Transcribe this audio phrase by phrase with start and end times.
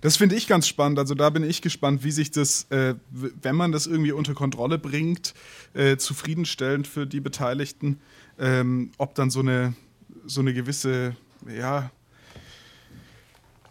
[0.00, 0.98] Das finde ich ganz spannend.
[0.98, 4.78] Also da bin ich gespannt, wie sich das, äh, wenn man das irgendwie unter Kontrolle
[4.78, 5.34] bringt,
[5.74, 8.00] äh, zufriedenstellend für die Beteiligten,
[8.38, 9.74] ähm, ob dann so eine,
[10.26, 11.16] so eine gewisse,
[11.46, 11.90] ja,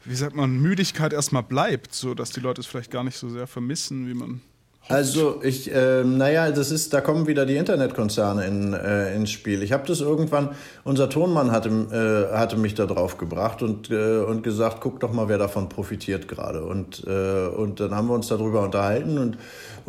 [0.06, 3.30] wie sagt man, Müdigkeit erstmal bleibt, so dass die Leute es vielleicht gar nicht so
[3.30, 4.42] sehr vermissen, wie man
[4.90, 9.62] also ich, äh, naja, das ist, da kommen wieder die Internetkonzerne in, äh, ins Spiel.
[9.62, 10.50] Ich habe das irgendwann,
[10.84, 15.14] unser Tonmann hatte, äh, hatte mich da drauf gebracht und, äh, und gesagt, guck doch
[15.14, 16.64] mal, wer davon profitiert gerade.
[16.66, 19.38] Und, äh, und dann haben wir uns darüber unterhalten und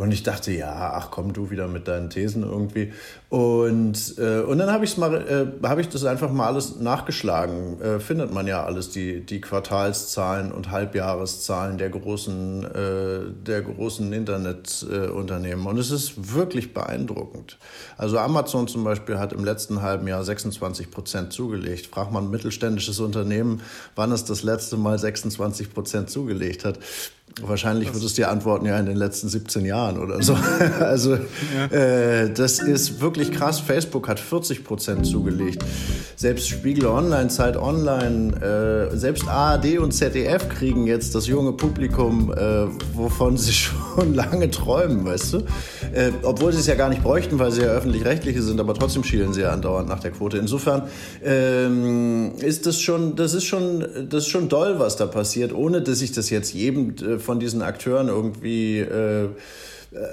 [0.00, 2.90] und ich dachte, ja, ach komm du wieder mit deinen Thesen irgendwie.
[3.28, 5.14] Und, äh, und dann habe ich mal,
[5.62, 7.78] äh, habe ich das einfach mal alles nachgeschlagen.
[7.82, 14.10] Äh, findet man ja alles, die, die Quartalszahlen und Halbjahreszahlen der großen, äh, der großen
[14.10, 15.66] Internetunternehmen.
[15.66, 17.58] und es ist wirklich beeindruckend.
[17.98, 21.88] Also Amazon zum Beispiel hat im letzten halben Jahr 26 Prozent zugelegt.
[21.88, 23.60] Fragt man ein mittelständisches Unternehmen,
[23.96, 26.78] wann es das letzte Mal 26 Prozent zugelegt hat.
[27.42, 30.36] Wahrscheinlich wird es dir antworten, ja, in den letzten 17 Jahren oder so.
[30.80, 31.76] also, ja.
[31.76, 33.60] äh, das ist wirklich krass.
[33.60, 35.64] Facebook hat 40 Prozent zugelegt.
[36.16, 42.32] Selbst Spiegel Online, Zeit Online, äh, selbst ARD und ZDF kriegen jetzt das junge Publikum,
[42.32, 43.52] äh, wovon sie
[43.94, 45.38] schon lange träumen, weißt du?
[45.92, 49.04] Äh, obwohl sie es ja gar nicht bräuchten, weil sie ja öffentlich-rechtliche sind, aber trotzdem
[49.04, 50.36] schielen sie ja andauernd nach der Quote.
[50.36, 50.82] Insofern
[51.24, 55.80] ähm, ist das schon, das ist schon, das ist schon doll, was da passiert, ohne
[55.80, 59.28] dass ich das jetzt jedem äh, von diesen Akteuren irgendwie äh,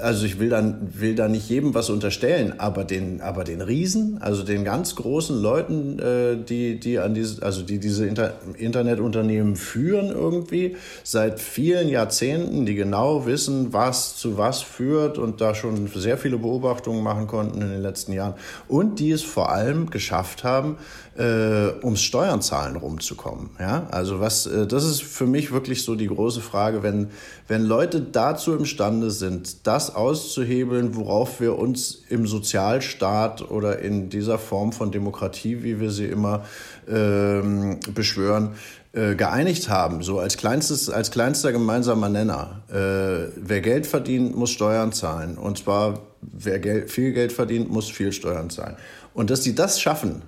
[0.01, 4.17] also ich will dann will da nicht jedem was unterstellen, aber den aber den Riesen,
[4.19, 9.55] also den ganz großen Leuten, äh, die die an diese also die diese Inter Internetunternehmen
[9.55, 15.87] führen irgendwie seit vielen Jahrzehnten, die genau wissen, was zu was führt und da schon
[15.93, 18.33] sehr viele Beobachtungen machen konnten in den letzten Jahren
[18.67, 20.77] und die es vor allem geschafft haben,
[21.17, 23.49] äh, ums Steuern zahlen rumzukommen.
[23.59, 27.09] Ja, also was, äh, das ist für mich wirklich so die große Frage, wenn,
[27.47, 34.37] wenn Leute dazu imstande sind, das auszuhebeln, worauf wir uns im Sozialstaat oder in dieser
[34.37, 36.45] Form von Demokratie, wie wir sie immer
[36.87, 38.51] ähm, beschwören,
[38.93, 42.61] äh, geeinigt haben, so als kleinstes, als kleinster gemeinsamer Nenner.
[42.69, 45.37] Äh, wer Geld verdient, muss Steuern zahlen.
[45.37, 48.75] Und zwar, wer Geld, viel Geld verdient, muss viel Steuern zahlen.
[49.13, 50.21] Und dass sie das schaffen,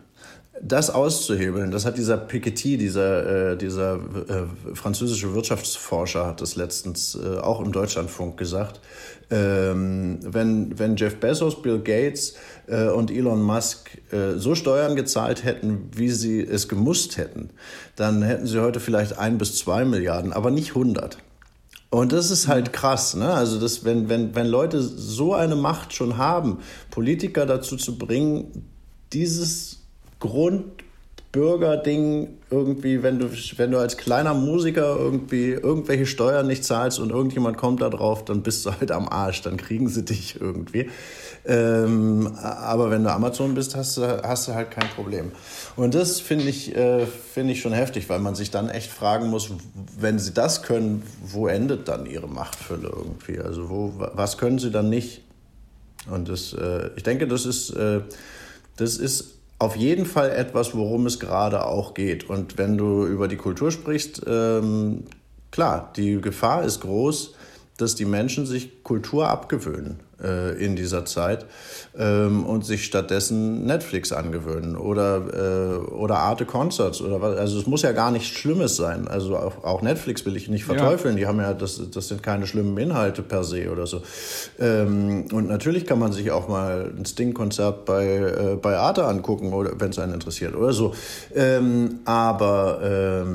[0.61, 7.15] das auszuhebeln, das hat dieser Piketty, dieser, äh, dieser äh, französische Wirtschaftsforscher, hat das letztens
[7.15, 8.79] äh, auch im Deutschlandfunk gesagt.
[9.31, 12.33] Ähm, wenn, wenn Jeff Bezos, Bill Gates
[12.67, 17.51] äh, und Elon Musk äh, so Steuern gezahlt hätten, wie sie es gemusst hätten,
[17.95, 21.19] dann hätten sie heute vielleicht ein bis zwei Milliarden, aber nicht 100.
[21.91, 23.33] Und das ist halt krass, ne?
[23.33, 26.59] Also, das, wenn, wenn, wenn Leute so eine Macht schon haben,
[26.91, 28.67] Politiker dazu zu bringen,
[29.11, 29.78] dieses
[30.19, 37.11] Grundbürgerding irgendwie, wenn du, wenn du als kleiner Musiker irgendwie irgendwelche Steuern nicht zahlst und
[37.11, 40.89] irgendjemand kommt da drauf, dann bist du halt am Arsch, dann kriegen sie dich irgendwie.
[41.45, 45.31] Ähm, aber wenn du Amazon bist, hast du, hast du halt kein Problem.
[45.75, 49.29] Und das finde ich, äh, finde ich schon heftig, weil man sich dann echt fragen
[49.29, 49.51] muss,
[49.97, 53.39] wenn sie das können, wo endet dann ihre Machtfülle irgendwie?
[53.39, 55.21] Also wo, was können sie dann nicht?
[56.09, 58.01] Und das, äh, ich denke, das ist, äh,
[58.77, 62.29] das ist auf jeden Fall etwas, worum es gerade auch geht.
[62.29, 65.03] Und wenn du über die Kultur sprichst, ähm,
[65.51, 67.35] klar, die Gefahr ist groß,
[67.77, 71.45] dass die Menschen sich Kultur abgewöhnen in dieser Zeit
[71.97, 77.37] ähm, und sich stattdessen Netflix angewöhnen oder, äh, oder Arte Concerts oder was.
[77.37, 79.07] Also es muss ja gar nichts Schlimmes sein.
[79.07, 81.15] Also auch, auch Netflix will ich nicht verteufeln.
[81.15, 81.19] Ja.
[81.19, 84.01] Die haben ja, das, das sind keine schlimmen Inhalte per se oder so.
[84.59, 89.51] Ähm, und natürlich kann man sich auch mal ein Sting-Konzert bei, äh, bei Arte angucken,
[89.51, 90.93] wenn es einen interessiert oder so.
[91.35, 93.25] Ähm, aber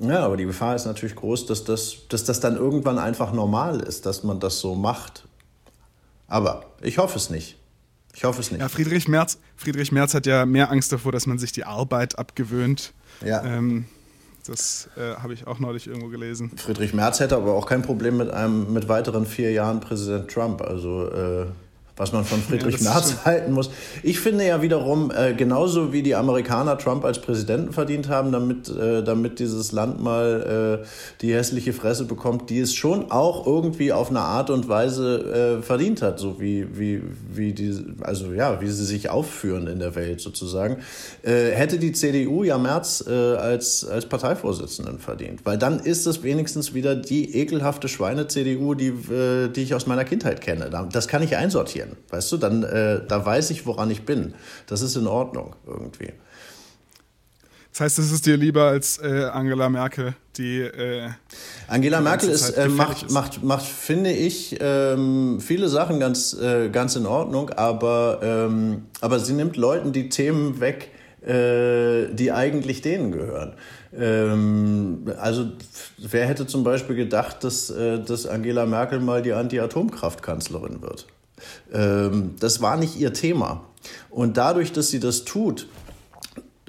[0.00, 3.80] ja, aber die Gefahr ist natürlich groß, dass das, dass das dann irgendwann einfach normal
[3.80, 5.24] ist, dass man das so macht.
[6.32, 7.58] Aber ich hoffe es nicht.
[8.14, 8.62] Ich hoffe es nicht.
[8.62, 12.18] Ja, Friedrich Merz, Friedrich Merz hat ja mehr Angst davor, dass man sich die Arbeit
[12.18, 12.94] abgewöhnt.
[13.22, 13.44] Ja.
[13.44, 13.84] Ähm,
[14.46, 16.50] das äh, habe ich auch neulich irgendwo gelesen.
[16.56, 20.62] Friedrich Merz hätte aber auch kein Problem mit einem mit weiteren vier Jahren Präsident Trump.
[20.62, 21.46] Also äh,
[22.02, 23.70] was man von Friedrich ja, Merz halten muss.
[24.02, 28.68] Ich finde ja wiederum, äh, genauso wie die Amerikaner Trump als Präsidenten verdient haben, damit,
[28.68, 30.86] äh, damit dieses Land mal äh,
[31.20, 35.62] die hässliche Fresse bekommt, die es schon auch irgendwie auf eine Art und Weise äh,
[35.62, 37.02] verdient hat, so wie, wie,
[37.32, 40.78] wie die, also ja, wie sie sich aufführen in der Welt sozusagen,
[41.22, 45.42] äh, hätte die CDU ja Merz äh, als, als Parteivorsitzenden verdient.
[45.44, 48.92] Weil dann ist es wenigstens wieder die ekelhafte Schweine-CDU, die,
[49.54, 50.68] die ich aus meiner Kindheit kenne.
[50.90, 51.96] Das kann ich einsortieren passieren.
[52.10, 54.34] Weißt du, dann äh, da weiß ich, woran ich bin.
[54.66, 56.12] Das ist in Ordnung irgendwie.
[57.72, 60.60] Das heißt, es ist dir lieber als äh, Angela Merkel, die.
[60.60, 61.08] Äh,
[61.68, 63.10] Angela die Merkel ist, äh, macht, ist.
[63.10, 69.18] Macht, macht, finde ich, ähm, viele Sachen ganz, äh, ganz in Ordnung, aber, ähm, aber
[69.20, 70.90] sie nimmt Leuten die Themen weg,
[71.26, 73.54] äh, die eigentlich denen gehören.
[73.96, 75.52] Ähm, also,
[75.96, 81.06] wer hätte zum Beispiel gedacht, dass, äh, dass Angela Merkel mal die Anti-Atomkraft-Kanzlerin wird?
[81.72, 83.64] Ähm, das war nicht ihr Thema.
[84.10, 85.66] Und dadurch, dass sie das tut,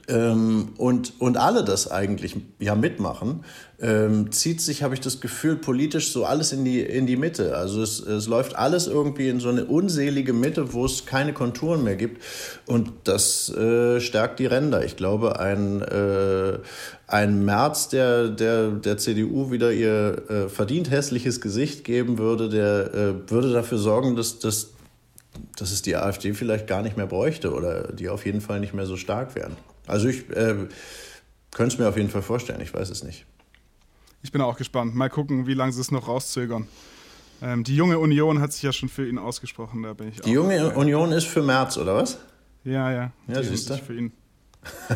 [0.07, 3.45] ähm, und, und alle das eigentlich ja mitmachen,
[3.83, 7.57] ähm, zieht sich, habe ich das Gefühl, politisch so alles in die, in die Mitte.
[7.57, 11.83] Also es, es läuft alles irgendwie in so eine unselige Mitte, wo es keine Konturen
[11.83, 12.24] mehr gibt.
[12.65, 14.85] Und das äh, stärkt die Ränder.
[14.85, 16.59] Ich glaube, ein, äh,
[17.07, 22.94] ein März, der, der, der CDU wieder ihr äh, verdient hässliches Gesicht geben würde, der
[22.94, 24.69] äh, würde dafür sorgen, dass, dass,
[25.57, 28.74] dass es die AfD vielleicht gar nicht mehr bräuchte oder die auf jeden Fall nicht
[28.74, 29.57] mehr so stark wären.
[29.88, 30.56] Also ich äh,
[31.51, 33.25] könnte es mir auf jeden Fall vorstellen, ich weiß es nicht.
[34.24, 34.96] Ich bin auch gespannt.
[34.96, 36.68] Mal gucken, wie lange sie es noch rauszögern.
[37.42, 40.31] Ähm, die junge Union hat sich ja schon für ihn ausgesprochen, da bin ich Die
[40.31, 40.75] junge dabei.
[40.78, 42.18] Union ist für März, oder was?
[42.64, 43.12] Ja, ja.
[43.28, 43.78] Ja, die siehst du.
[43.78, 44.14] für ihn.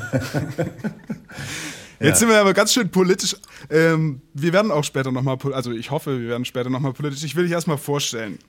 [1.99, 2.15] Jetzt ja.
[2.15, 3.35] sind wir aber ganz schön politisch.
[3.69, 7.23] Ähm, wir werden auch später nochmal, also ich hoffe, wir werden später nochmal politisch.
[7.23, 8.39] Ich will dich erstmal vorstellen.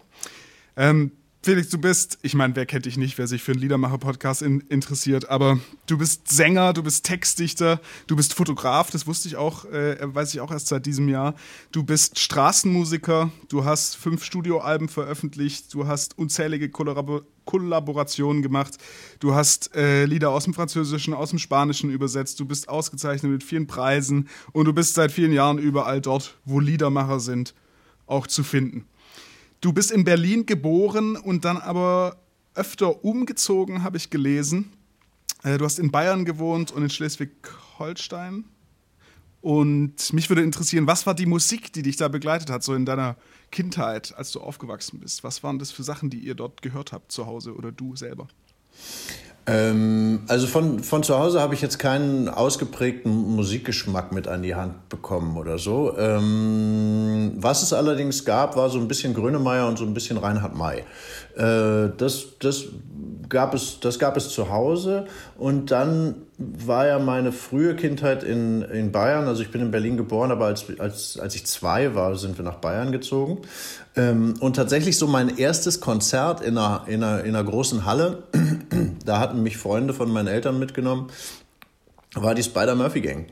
[0.77, 4.43] Ähm, Felix, du bist, ich meine, wer kennt dich nicht, wer sich für einen Liedermacher-Podcast
[4.43, 9.37] in, interessiert, aber du bist Sänger, du bist Textdichter, du bist Fotograf, das wusste ich
[9.37, 11.37] auch, äh, weiß ich auch erst seit diesem Jahr.
[11.71, 18.77] Du bist Straßenmusiker, du hast fünf Studioalben veröffentlicht, du hast unzählige Kollabor Kollaborationen gemacht,
[19.21, 23.43] du hast äh, Lieder aus dem Französischen, aus dem Spanischen übersetzt, du bist ausgezeichnet mit
[23.43, 27.55] vielen Preisen und du bist seit vielen Jahren überall dort, wo Liedermacher sind,
[28.07, 28.85] auch zu finden.
[29.61, 32.17] Du bist in Berlin geboren und dann aber
[32.55, 34.73] öfter umgezogen, habe ich gelesen.
[35.43, 38.45] Äh, du hast in Bayern gewohnt und in Schleswig-Holstein.
[39.41, 42.85] Und mich würde interessieren, was war die Musik, die dich da begleitet hat, so in
[42.85, 43.17] deiner
[43.51, 45.23] Kindheit, als du aufgewachsen bist?
[45.25, 48.29] Was waren das für Sachen, die ihr dort gehört habt zu Hause oder du selber?
[49.49, 54.55] Ähm, also von, von zu Hause habe ich jetzt keinen ausgeprägten Musikgeschmack mit an die
[54.55, 55.97] Hand bekommen oder so.
[55.97, 60.55] Ähm, was es allerdings gab, war so ein bisschen Grönemeyer und so ein bisschen Reinhard
[60.55, 60.85] May.
[61.37, 62.67] Äh, das, das,
[63.29, 68.63] gab es, das gab es zu Hause und dann war ja meine frühe Kindheit in,
[68.63, 69.27] in Bayern.
[69.27, 72.45] Also ich bin in Berlin geboren, aber als, als, als ich zwei war, sind wir
[72.45, 73.39] nach Bayern gezogen.
[73.97, 78.23] Ähm, und tatsächlich so mein erstes Konzert in einer, in einer, in einer großen Halle,
[79.05, 81.09] da hatten mich Freunde von meinen Eltern mitgenommen,
[82.15, 83.27] war die Spider-Murphy Gang.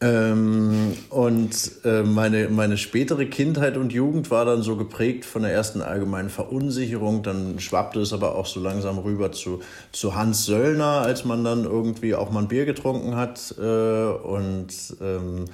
[0.00, 5.52] Ähm, und äh, meine, meine spätere Kindheit und Jugend war dann so geprägt von der
[5.52, 7.24] ersten allgemeinen Verunsicherung.
[7.24, 9.60] Dann schwappte es aber auch so langsam rüber zu,
[9.90, 13.54] zu Hans Söllner, als man dann irgendwie auch mal ein Bier getrunken hat.
[13.58, 14.68] Äh, und
[15.00, 15.46] ähm,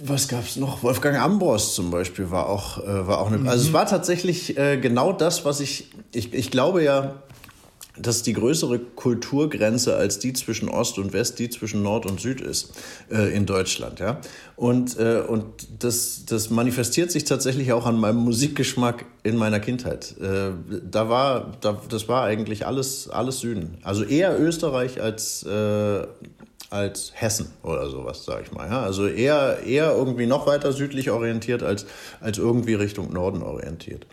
[0.00, 0.84] was gab's noch?
[0.84, 3.38] Wolfgang Ambros zum Beispiel war auch, äh, war auch eine.
[3.38, 3.48] Mhm.
[3.48, 6.32] Also es war tatsächlich äh, genau das, was ich, ich.
[6.32, 7.16] Ich glaube ja,
[7.96, 12.40] dass die größere Kulturgrenze als die zwischen Ost und West, die zwischen Nord und Süd
[12.40, 12.72] ist
[13.10, 14.00] äh, in Deutschland.
[14.00, 14.20] Ja?
[14.56, 15.44] Und, äh, und
[15.78, 20.14] das, das manifestiert sich tatsächlich auch an meinem Musikgeschmack in meiner Kindheit.
[20.20, 20.52] Äh,
[20.90, 23.76] da war, da, das war eigentlich alles, alles Süden.
[23.82, 26.06] Also eher Österreich als, äh,
[26.70, 28.70] als Hessen oder sowas, sage ich mal.
[28.70, 28.82] Ja?
[28.82, 31.84] Also eher, eher irgendwie noch weiter südlich orientiert als,
[32.20, 34.06] als irgendwie Richtung Norden orientiert.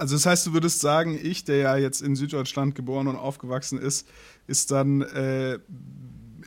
[0.00, 3.78] Also das heißt, du würdest sagen, ich, der ja jetzt in Süddeutschland geboren und aufgewachsen
[3.78, 4.08] ist,
[4.46, 5.58] ist dann äh,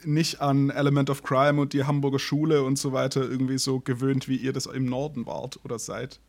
[0.05, 4.27] nicht an Element of Crime und die Hamburger Schule und so weiter irgendwie so gewöhnt,
[4.27, 6.19] wie ihr das im Norden wart oder seid?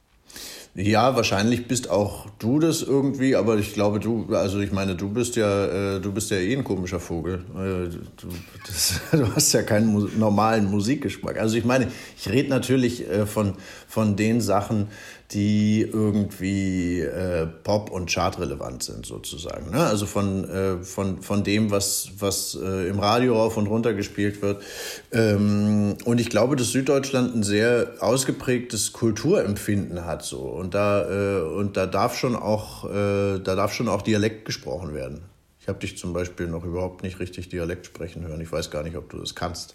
[0.76, 5.08] Ja, wahrscheinlich bist auch du das irgendwie, aber ich glaube, du, also ich meine, du
[5.08, 7.44] bist ja, äh, du bist ja eh ein komischer Vogel.
[7.54, 8.28] Äh, du,
[8.66, 11.38] das, du, hast ja keinen mu normalen Musikgeschmack.
[11.38, 13.54] Also ich meine, ich rede natürlich äh, von,
[13.86, 14.88] von den Sachen,
[15.32, 19.70] die irgendwie äh, Pop- und Chartrelevant sind, sozusagen.
[19.70, 19.84] Ne?
[19.84, 24.42] Also von, äh, von, von dem, was, was äh, im Radio rauf und runter gespielt
[24.42, 24.62] wird.
[25.12, 30.24] Ähm, und ich glaube, dass Süddeutschland ein sehr ausgeprägtes Kulturempfinden hat.
[30.24, 30.40] So.
[30.40, 34.94] Und, da, äh, und da, darf schon auch, äh, da darf schon auch Dialekt gesprochen
[34.94, 35.22] werden.
[35.60, 38.40] Ich habe dich zum Beispiel noch überhaupt nicht richtig Dialekt sprechen hören.
[38.42, 39.74] Ich weiß gar nicht, ob du das kannst.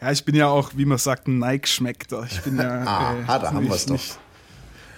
[0.00, 2.26] Ja, ich bin ja auch, wie man sagt, ein Nike-Schmeckter.
[2.30, 2.84] Ich bin ja.
[2.86, 3.98] ah, äh, da haben wir es doch.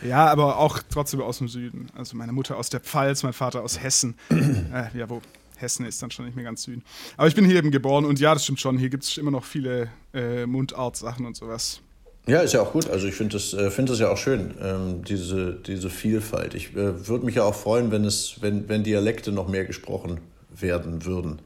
[0.03, 1.89] Ja, aber auch trotzdem aus dem Süden.
[1.95, 4.15] Also meine Mutter aus der Pfalz, mein Vater aus Hessen.
[4.31, 5.21] äh, ja, wo
[5.57, 6.83] Hessen ist dann schon nicht mehr ganz Süden.
[7.17, 8.79] Aber ich bin hier eben geboren und ja, das stimmt schon.
[8.79, 11.81] Hier gibt es immer noch viele äh, Mundart-Sachen und sowas.
[12.27, 12.89] Ja, ist ja auch gut.
[12.89, 16.55] Also ich finde das, äh, find das ja auch schön, ähm, diese, diese Vielfalt.
[16.55, 20.21] Ich äh, würde mich ja auch freuen, wenn, es, wenn, wenn Dialekte noch mehr gesprochen
[20.51, 21.41] werden würden.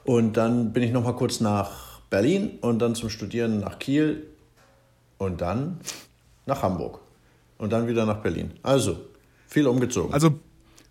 [0.05, 4.27] und dann bin ich noch mal kurz nach Berlin und dann zum Studieren nach Kiel
[5.19, 5.81] und dann
[6.47, 7.01] nach Hamburg
[7.59, 8.53] und dann wieder nach Berlin.
[8.63, 8.97] Also
[9.47, 10.13] viel umgezogen.
[10.13, 10.35] Also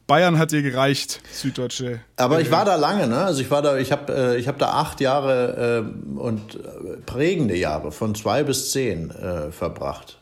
[0.05, 2.01] Bayern hat dir gereicht, Süddeutsche.
[2.17, 3.23] Aber ich war da lange, ne?
[3.23, 6.97] Also ich war da, ich habe äh, ich hab da acht Jahre äh, und äh,
[7.05, 10.19] prägende Jahre von zwei bis zehn äh, verbracht.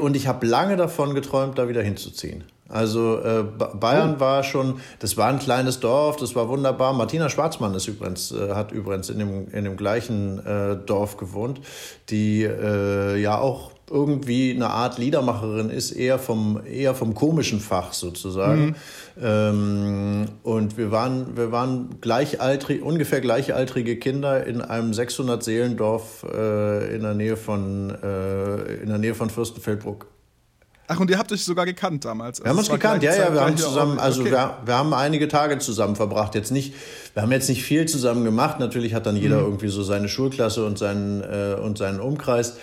[0.00, 2.44] Und ich habe lange davon geträumt, da wieder hinzuziehen.
[2.70, 4.20] Also äh, Bayern oh.
[4.20, 6.92] war schon, das war ein kleines Dorf, das war wunderbar.
[6.92, 11.60] Martina Schwarzmann ist übrigens, äh, hat übrigens in dem, in dem gleichen äh, Dorf gewohnt,
[12.10, 17.92] die äh, ja auch irgendwie eine Art Liedermacherin ist, eher vom, eher vom komischen Fach
[17.92, 18.66] sozusagen.
[18.66, 18.74] Mhm.
[19.20, 27.02] Ähm, und wir waren, wir waren gleichaltrig, ungefähr gleichaltrige Kinder in einem 600-Seelendorf äh, in
[27.02, 30.06] der Nähe von, äh, in der Nähe von Fürstenfeldbruck.
[30.92, 32.40] Ach, und ihr habt euch sogar gekannt damals.
[32.40, 34.32] Also wir haben uns gekannt, ja, ja, wir haben zusammen, also okay.
[34.32, 36.34] wir, wir haben einige Tage zusammen verbracht.
[36.34, 36.74] Jetzt nicht,
[37.14, 38.58] wir haben jetzt nicht viel zusammen gemacht.
[38.58, 39.44] Natürlich hat dann jeder mhm.
[39.44, 42.56] irgendwie so seine Schulklasse und seinen, äh, und seinen Umkreis.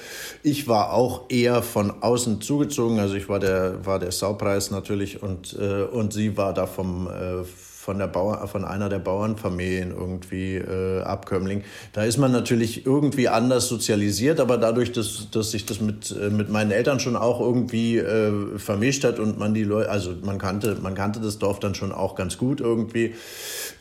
[0.43, 2.99] Ich war auch eher von außen zugezogen.
[2.99, 7.07] Also ich war der, war der Saupreis natürlich und, äh, und sie war da vom,
[7.07, 7.43] äh,
[7.87, 11.63] von, der Bauer, von einer der Bauernfamilien irgendwie äh, Abkömmling.
[11.93, 16.29] Da ist man natürlich irgendwie anders sozialisiert, aber dadurch, dass, dass sich das mit, äh,
[16.29, 20.37] mit meinen Eltern schon auch irgendwie äh, vermischt hat und man die Leute, also man
[20.37, 23.15] kannte, man kannte das Dorf dann schon auch ganz gut irgendwie.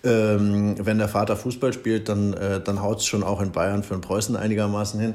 [0.05, 3.83] Ähm, wenn der Vater Fußball spielt, dann, äh, dann haut es schon auch in Bayern
[3.83, 5.15] für den Preußen einigermaßen hin.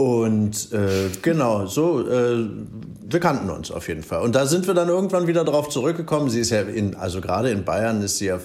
[0.00, 2.48] Und äh, genau, so, äh,
[3.02, 4.22] wir kannten uns auf jeden Fall.
[4.22, 6.30] Und da sind wir dann irgendwann wieder darauf zurückgekommen.
[6.30, 8.38] Sie ist ja in, also gerade in Bayern ist sie ja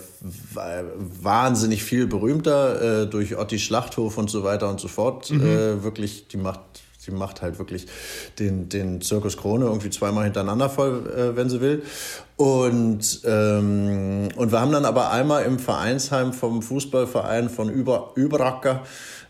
[1.22, 5.29] wahnsinnig viel berühmter äh, durch Otti Schlachthof und so weiter und so fort.
[5.29, 5.41] Mhm.
[5.41, 6.62] Äh, wirklich, die macht,
[7.05, 7.86] die macht halt wirklich
[8.39, 11.83] den, den Zirkus Krone irgendwie zweimal hintereinander voll, äh, wenn sie will.
[12.36, 18.81] Und, ähm, und wir haben dann aber einmal im Vereinsheim vom Fußballverein von Über, Überacker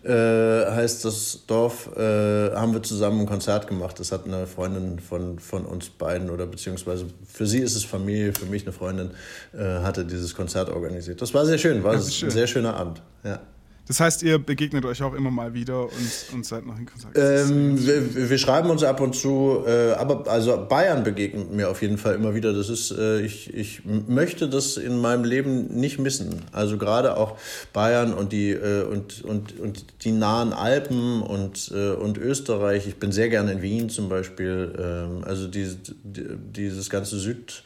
[0.03, 3.99] äh, heißt das Dorf, äh, haben wir zusammen ein Konzert gemacht.
[3.99, 8.33] Das hat eine Freundin von, von uns beiden oder beziehungsweise für sie ist es Familie,
[8.33, 9.11] für mich eine Freundin,
[9.53, 11.21] äh, hatte dieses Konzert organisiert.
[11.21, 12.29] Das war sehr schön, war schön.
[12.29, 13.01] ein sehr schöner Abend.
[13.23, 13.39] Ja.
[13.85, 17.17] Das heißt, ihr begegnet euch auch immer mal wieder und, und seid noch in Kontakt?
[17.17, 21.81] Ähm, wir, wir, schreiben uns ab und zu, äh, aber also Bayern begegnet mir auf
[21.81, 22.53] jeden Fall immer wieder.
[22.53, 26.43] Das ist, äh, ich, ich möchte das in meinem Leben nicht missen.
[26.53, 27.37] Also gerade auch
[27.73, 32.87] Bayern und die, äh, und, und, und die nahen Alpen und, äh, und Österreich.
[32.87, 34.73] Ich bin sehr gerne in Wien zum Beispiel.
[34.79, 37.63] Ähm, also diese, dieses ganze Süd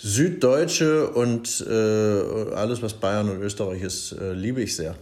[0.00, 1.72] Süddeutsche und äh,
[2.54, 4.94] alles, was Bayern und Österreich ist, äh, liebe ich sehr.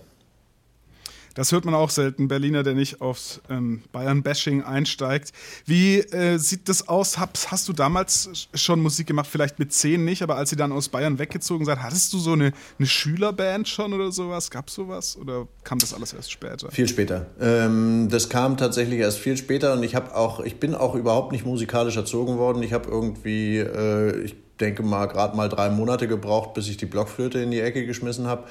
[1.37, 2.29] Das hört man auch selten.
[2.29, 5.33] Berliner, der nicht aufs ähm, Bayern-Bashing einsteigt.
[5.67, 7.19] Wie äh, sieht das aus?
[7.19, 9.29] Hast, hast, du damals schon Musik gemacht?
[9.31, 12.33] Vielleicht mit zehn nicht, aber als ihr dann aus Bayern weggezogen seid, hattest du so
[12.33, 14.51] eine, eine Schülerband schon oder sowas?
[14.51, 15.19] Gab es sowas?
[15.19, 16.71] Oder kam das alles erst später?
[16.71, 17.27] Viel später.
[17.39, 21.33] Ähm, das kam tatsächlich erst viel später und ich habe auch, ich bin auch überhaupt
[21.33, 22.63] nicht musikalisch erzogen worden.
[22.63, 26.87] Ich habe irgendwie, äh, ich denke mal, gerade mal drei Monate gebraucht, bis ich die
[26.87, 28.45] Blockflöte in die Ecke geschmissen habe.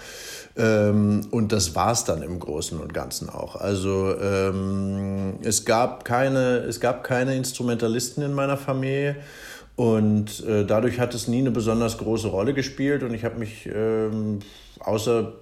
[0.58, 3.56] Ähm, und das war es dann im Großen und Ganzen auch.
[3.56, 9.18] Also ähm, es, gab keine, es gab keine Instrumentalisten in meiner Familie.
[9.76, 13.04] Und äh, dadurch hat es nie eine besonders große Rolle gespielt.
[13.04, 14.40] Und ich habe mich ähm,
[14.80, 15.34] außer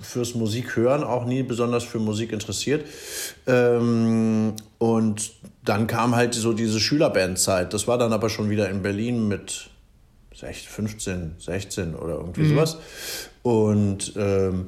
[0.00, 2.86] fürs Musik hören auch nie besonders für Musik interessiert.
[3.46, 5.32] Ähm, und
[5.64, 7.72] dann kam halt so diese Schülerbandzeit.
[7.72, 9.68] Das war dann aber schon wieder in Berlin mit
[10.34, 12.50] 15, 16 oder irgendwie mhm.
[12.50, 12.78] sowas.
[13.42, 14.66] Und ähm,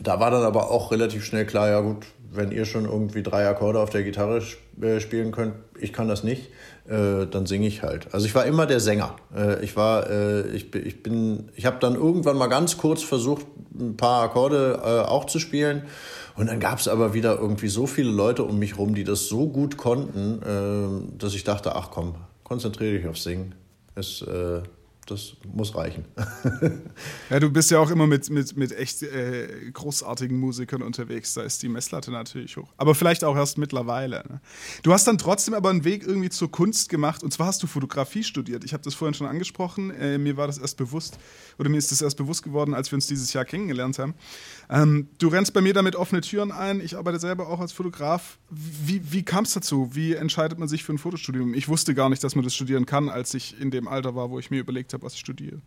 [0.00, 3.46] da war dann aber auch relativ schnell klar, ja gut, wenn ihr schon irgendwie drei
[3.46, 4.42] Akkorde auf der Gitarre
[4.80, 6.50] äh, spielen könnt, ich kann das nicht,
[6.88, 8.14] äh, dann singe ich halt.
[8.14, 9.16] Also ich war immer der Sänger.
[9.34, 13.46] Äh, ich war, äh, ich, ich bin, ich habe dann irgendwann mal ganz kurz versucht,
[13.78, 15.82] ein paar Akkorde äh, auch zu spielen.
[16.36, 19.26] Und dann gab es aber wieder irgendwie so viele Leute um mich rum, die das
[19.26, 22.14] so gut konnten, äh, dass ich dachte, ach komm,
[22.44, 23.54] konzentriere dich aufs Singen.
[23.96, 24.24] Es,
[25.10, 26.04] das muss reichen.
[27.30, 31.34] ja, du bist ja auch immer mit, mit, mit echt äh, großartigen Musikern unterwegs.
[31.34, 32.72] Da ist die Messlatte natürlich hoch.
[32.76, 34.24] Aber vielleicht auch erst mittlerweile.
[34.28, 34.40] Ne?
[34.82, 37.22] Du hast dann trotzdem aber einen Weg irgendwie zur Kunst gemacht.
[37.22, 38.64] Und zwar hast du Fotografie studiert.
[38.64, 39.90] Ich habe das vorhin schon angesprochen.
[39.90, 41.18] Äh, mir war das erst bewusst,
[41.60, 44.14] oder mir ist das erst bewusst geworden, als wir uns dieses Jahr kennengelernt haben.
[44.70, 46.80] Ähm, du rennst bei mir damit offene Türen ein.
[46.80, 48.38] Ich arbeite selber auch als Fotograf.
[48.48, 49.90] Wie, wie kam es dazu?
[49.92, 51.52] Wie entscheidet man sich für ein Fotostudium?
[51.52, 54.30] Ich wusste gar nicht, dass man das studieren kann, als ich in dem Alter war,
[54.30, 55.58] wo ich mir überlegt habe, was ich studiere.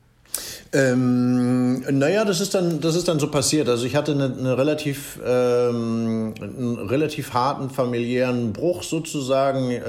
[0.71, 3.69] Ähm, naja, das ist dann, das ist dann so passiert.
[3.69, 9.83] Also ich hatte eine, eine relativ, ähm, einen relativ harten familiären Bruch sozusagen, äh,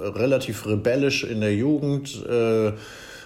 [0.00, 2.26] relativ rebellisch in der Jugend.
[2.26, 2.72] Äh,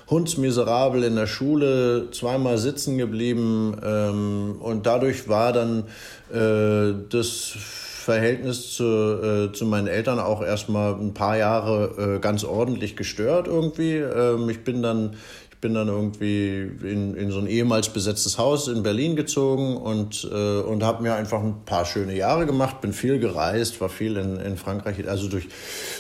[0.09, 5.85] hundsmiserabel in der Schule, zweimal sitzen geblieben ähm, und dadurch war dann
[6.33, 7.55] äh, das
[8.03, 13.47] Verhältnis zu, äh, zu meinen Eltern auch erstmal ein paar Jahre äh, ganz ordentlich gestört
[13.47, 13.97] irgendwie.
[13.97, 15.15] Ähm, ich bin dann
[15.63, 20.59] bin dann irgendwie in, in so ein ehemals besetztes Haus in Berlin gezogen und, äh,
[20.61, 24.39] und habe mir einfach ein paar schöne Jahre gemacht, bin viel gereist, war viel in,
[24.39, 25.47] in Frankreich, also durch,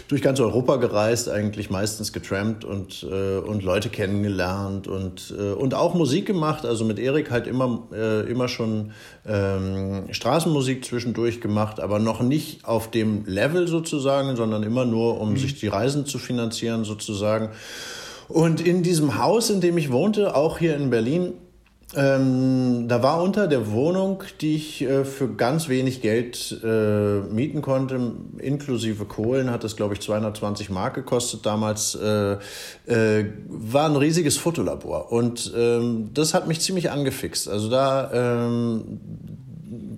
[0.08, 5.74] durch ganz Europa gereist, eigentlich meistens getrampt und, äh, und Leute kennengelernt und, äh, und
[5.74, 8.90] auch Musik gemacht, also mit Erik halt immer, äh, immer schon
[9.24, 15.34] ähm, Straßenmusik zwischendurch gemacht, aber noch nicht auf dem Level sozusagen, sondern immer nur, um
[15.34, 15.36] mhm.
[15.36, 17.50] sich die Reisen zu finanzieren sozusagen.
[18.32, 21.34] Und in diesem Haus, in dem ich wohnte, auch hier in Berlin,
[21.94, 27.60] ähm, da war unter der Wohnung, die ich äh, für ganz wenig Geld äh, mieten
[27.60, 32.38] konnte, inklusive Kohlen, hat das, glaube ich, 220 Mark gekostet damals, äh,
[32.86, 35.12] äh, war ein riesiges Fotolabor.
[35.12, 37.50] Und ähm, das hat mich ziemlich angefixt.
[37.50, 38.98] Also da, ähm,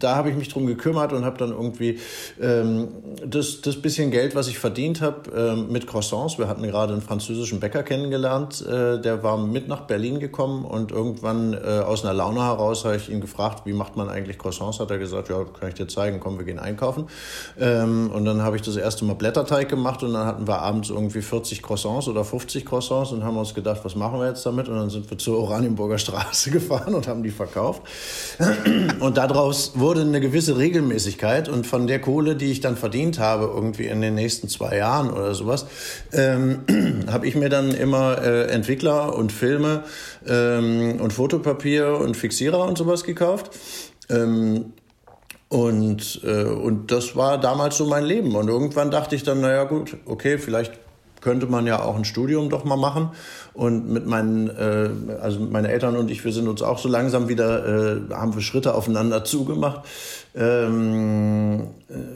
[0.05, 1.99] da habe ich mich drum gekümmert und habe dann irgendwie
[2.41, 2.89] ähm,
[3.27, 6.39] das, das bisschen Geld, was ich verdient habe, ähm, mit Croissants.
[6.39, 10.93] Wir hatten gerade einen französischen Bäcker kennengelernt, äh, der war mit nach Berlin gekommen und
[10.93, 14.79] irgendwann äh, aus einer Laune heraus habe ich ihn gefragt, wie macht man eigentlich Croissants?
[14.79, 17.07] Hat er gesagt, ja, kann ich dir zeigen, komm, wir gehen einkaufen.
[17.59, 20.91] Ähm, und dann habe ich das erste Mal Blätterteig gemacht und dann hatten wir abends
[20.91, 24.69] irgendwie 40 Croissants oder 50 Croissants und haben uns gedacht, was machen wir jetzt damit?
[24.69, 27.83] Und dann sind wir zur Oranienburger Straße gefahren und haben die verkauft.
[29.01, 33.21] Und daraus wurde wurde eine gewisse Regelmäßigkeit und von der Kohle, die ich dann verdient
[33.21, 35.67] habe, irgendwie in den nächsten zwei Jahren oder sowas,
[36.13, 36.65] ähm,
[37.07, 39.85] habe ich mir dann immer äh, Entwickler und Filme
[40.27, 43.57] ähm, und Fotopapier und Fixierer und sowas gekauft.
[44.11, 44.73] Ähm,
[45.49, 48.35] und, äh, und das war damals so mein Leben.
[48.35, 50.73] Und irgendwann dachte ich dann, naja gut, okay, vielleicht
[51.25, 53.09] könnte man ja auch ein Studium doch mal machen.
[53.55, 57.29] Und mit meinen, äh, also meine Eltern und ich, wir sind uns auch so langsam
[57.29, 59.81] wieder, äh, haben wir Schritte aufeinander zugemacht.
[60.37, 61.69] Ähm,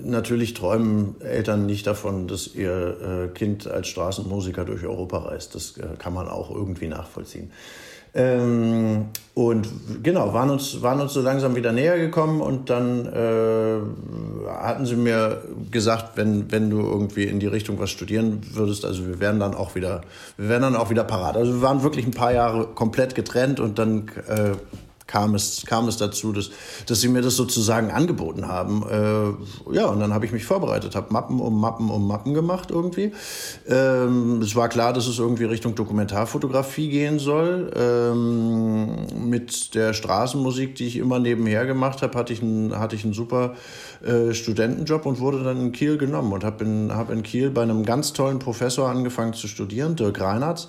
[0.04, 5.54] natürlich träumen Eltern nicht davon, dass ihr äh, Kind als Straßenmusiker durch Europa reist.
[5.54, 7.50] Das äh, kann man auch irgendwie nachvollziehen.
[8.14, 9.68] Ähm, und
[10.02, 13.78] genau, waren uns, waren uns so langsam wieder näher gekommen und dann äh,
[14.50, 19.06] hatten sie mir gesagt, wenn, wenn du irgendwie in die Richtung was studieren würdest, also
[19.06, 20.00] wir wären dann auch wieder,
[20.36, 21.36] wir wären dann auch wieder parat.
[21.36, 24.56] Also wir waren wirklich ein paar Jahre komplett getrennt und dann äh,
[25.08, 26.50] kam es, kam es dazu, dass,
[26.86, 28.84] dass sie mir das sozusagen angeboten haben.
[28.88, 32.70] Äh, ja, und dann habe ich mich vorbereitet, habe Mappen um Mappen um Mappen gemacht
[32.70, 33.12] irgendwie.
[33.66, 37.72] Ähm, es war klar, dass es irgendwie Richtung Dokumentarfotografie gehen soll.
[37.74, 43.04] Ähm, mit der Straßenmusik, die ich immer nebenher gemacht habe, hatte ich einen, hatte ich
[43.04, 43.54] einen super
[44.04, 47.62] äh, Studentenjob und wurde dann in Kiel genommen und habe in, hab in Kiel bei
[47.62, 50.68] einem ganz tollen Professor angefangen zu studieren, Dirk Reinhardt.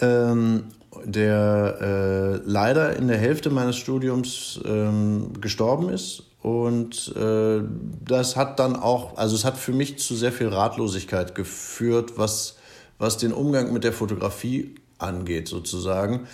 [0.00, 0.64] Ähm,
[1.04, 6.24] der äh, leider in der Hälfte meines Studiums ähm, gestorben ist.
[6.42, 7.62] Und äh,
[8.04, 12.56] das hat dann auch, also es hat für mich zu sehr viel Ratlosigkeit geführt, was,
[12.98, 16.26] was den Umgang mit der Fotografie angeht, sozusagen.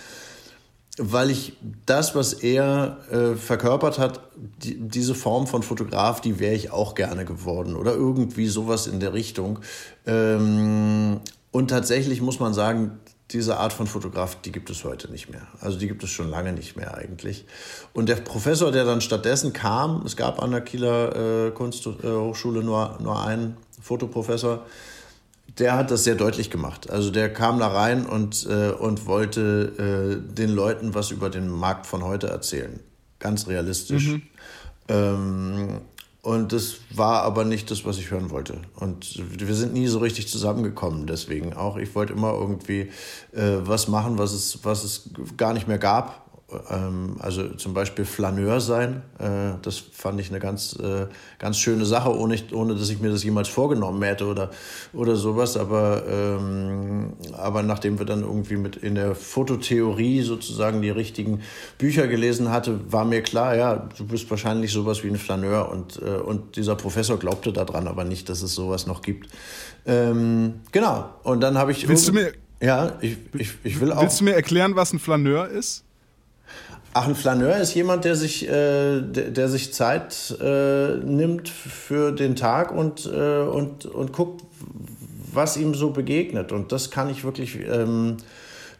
[0.97, 1.53] Weil ich
[1.85, 6.93] das, was er äh, verkörpert hat, die, diese Form von Fotograf, die wäre ich auch
[6.95, 9.59] gerne geworden oder irgendwie sowas in der Richtung.
[10.05, 11.21] Ähm,
[11.51, 12.99] und tatsächlich muss man sagen,
[13.33, 15.47] diese Art von Fotograf, die gibt es heute nicht mehr.
[15.59, 17.45] Also die gibt es schon lange nicht mehr eigentlich.
[17.93, 22.97] Und der Professor, der dann stattdessen kam, es gab an der Kieler äh, Kunsthochschule nur,
[23.01, 24.65] nur einen Fotoprofessor,
[25.57, 26.89] der hat das sehr deutlich gemacht.
[26.89, 31.49] Also der kam da rein und, äh, und wollte äh, den Leuten was über den
[31.49, 32.79] Markt von heute erzählen.
[33.19, 34.07] Ganz realistisch.
[34.07, 34.21] Mhm.
[34.87, 35.81] Ähm,
[36.21, 38.61] und das war aber nicht das, was ich hören wollte.
[38.75, 41.77] Und wir sind nie so richtig zusammengekommen deswegen auch.
[41.77, 42.91] Ich wollte immer irgendwie
[43.33, 46.30] äh, was machen, was es, was es gar nicht mehr gab.
[46.69, 49.01] Ähm, also zum Beispiel Flaneur sein.
[49.19, 51.07] Äh, das fand ich eine ganz, äh,
[51.39, 54.51] ganz schöne Sache, ohne, ohne dass ich mir das jemals vorgenommen hätte oder,
[54.93, 55.57] oder sowas.
[55.57, 61.41] Aber, ähm, aber nachdem wir dann irgendwie mit in der Fototheorie sozusagen die richtigen
[61.77, 65.69] Bücher gelesen hatte, war mir klar, ja, du bist wahrscheinlich sowas wie ein Flaneur.
[65.69, 69.29] Und, äh, und dieser Professor glaubte daran aber nicht, dass es sowas noch gibt.
[69.85, 71.09] Ähm, genau.
[71.23, 71.87] Und dann habe ich.
[71.87, 72.33] Willst du mir.
[72.61, 74.01] Ja, ich, ich, ich will auch.
[74.01, 75.83] Willst du mir erklären, was ein Flaneur ist?
[76.93, 82.11] Ach, ein Flaneur ist jemand, der sich, äh, der, der, sich Zeit äh, nimmt für
[82.11, 84.43] den Tag und, äh, und, und guckt,
[85.31, 86.51] was ihm so begegnet.
[86.51, 88.17] Und das kann ich wirklich, ähm,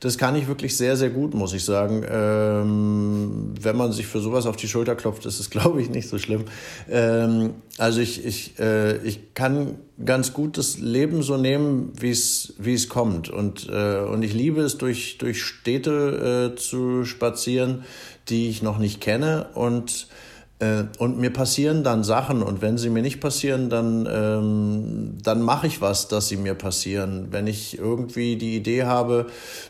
[0.01, 2.03] das kann ich wirklich sehr, sehr gut, muss ich sagen.
[2.09, 6.09] Ähm, wenn man sich für sowas auf die Schulter klopft, ist es, glaube ich, nicht
[6.09, 6.45] so schlimm.
[6.89, 12.55] Ähm, also ich, ich, äh, ich kann ganz gut das Leben so nehmen, wie es
[12.57, 13.29] wie es kommt.
[13.29, 17.83] Und, äh, und ich liebe es, durch, durch Städte äh, zu spazieren,
[18.27, 19.49] die ich noch nicht kenne.
[19.53, 20.07] Und
[20.61, 25.41] äh, und mir passieren dann Sachen und wenn sie mir nicht passieren, dann, ähm, dann
[25.41, 27.27] mache ich was, dass sie mir passieren.
[27.31, 29.25] Wenn ich irgendwie die Idee habe,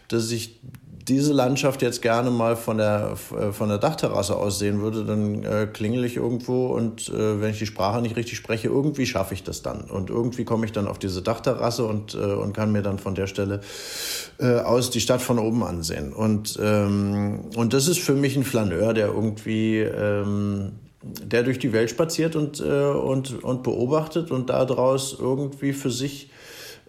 [0.10, 0.60] dass ich
[1.08, 5.44] diese Landschaft jetzt gerne mal von der, äh, von der Dachterrasse aus sehen würde, dann
[5.44, 9.34] äh, klingel ich irgendwo und äh, wenn ich die Sprache nicht richtig spreche, irgendwie schaffe
[9.34, 9.82] ich das dann.
[9.82, 13.16] Und irgendwie komme ich dann auf diese Dachterrasse und, äh, und kann mir dann von
[13.16, 13.62] der Stelle
[14.40, 16.14] äh, aus die Stadt von oben ansehen.
[16.14, 19.80] Und, ähm, und das ist für mich ein Flaneur, der irgendwie...
[19.80, 25.90] Ähm, der durch die Welt spaziert und, äh, und, und beobachtet und daraus irgendwie für
[25.90, 26.30] sich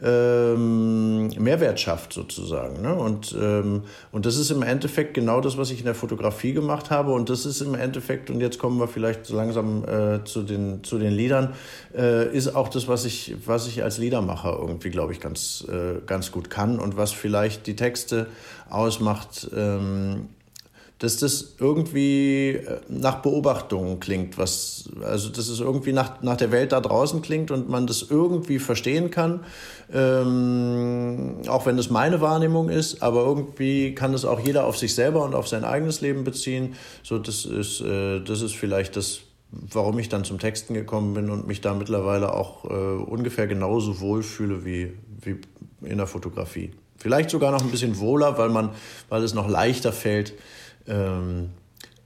[0.02, 2.82] ähm, Mehrwert schafft sozusagen.
[2.82, 2.94] Ne?
[2.94, 6.90] Und, ähm, und das ist im Endeffekt genau das, was ich in der Fotografie gemacht
[6.90, 7.12] habe.
[7.12, 10.82] Und das ist im Endeffekt, und jetzt kommen wir vielleicht so langsam äh, zu, den,
[10.82, 11.54] zu den Liedern,
[11.94, 16.00] äh, ist auch das, was ich, was ich als Liedermacher irgendwie, glaube ich, ganz, äh,
[16.06, 18.26] ganz gut kann und was vielleicht die Texte
[18.68, 19.48] ausmacht.
[19.56, 20.28] Ähm,
[21.02, 26.52] dass das irgendwie äh, nach Beobachtung klingt, was, also dass es irgendwie nach, nach der
[26.52, 29.40] Welt da draußen klingt und man das irgendwie verstehen kann,
[29.92, 34.94] ähm, auch wenn das meine Wahrnehmung ist, aber irgendwie kann das auch jeder auf sich
[34.94, 36.76] selber und auf sein eigenes Leben beziehen.
[37.02, 41.30] So, das ist, äh, das ist vielleicht das, warum ich dann zum Texten gekommen bin
[41.30, 45.40] und mich da mittlerweile auch äh, ungefähr genauso wohlfühle wie, wie
[45.84, 46.70] in der Fotografie.
[46.96, 48.70] Vielleicht sogar noch ein bisschen wohler, weil man,
[49.08, 50.34] weil es noch leichter fällt,
[50.86, 51.50] ähm,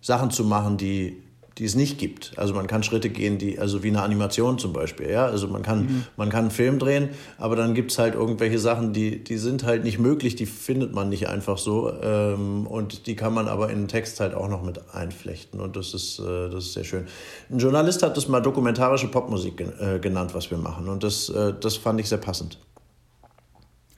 [0.01, 1.23] Sachen zu machen, die,
[1.59, 2.33] die es nicht gibt.
[2.37, 5.25] Also man kann Schritte gehen, die, also wie eine Animation zum Beispiel, ja.
[5.25, 6.05] Also man kann, mhm.
[6.17, 7.09] man kann einen Film drehen,
[7.39, 10.93] aber dann gibt es halt irgendwelche Sachen, die, die sind halt nicht möglich, die findet
[10.93, 11.93] man nicht einfach so.
[12.03, 15.61] Ähm, und die kann man aber in den Text halt auch noch mit einflechten.
[15.61, 17.07] Und das ist, äh, das ist sehr schön.
[17.51, 20.89] Ein Journalist hat das mal dokumentarische Popmusik äh, genannt, was wir machen.
[20.89, 22.59] Und das, äh, das fand ich sehr passend.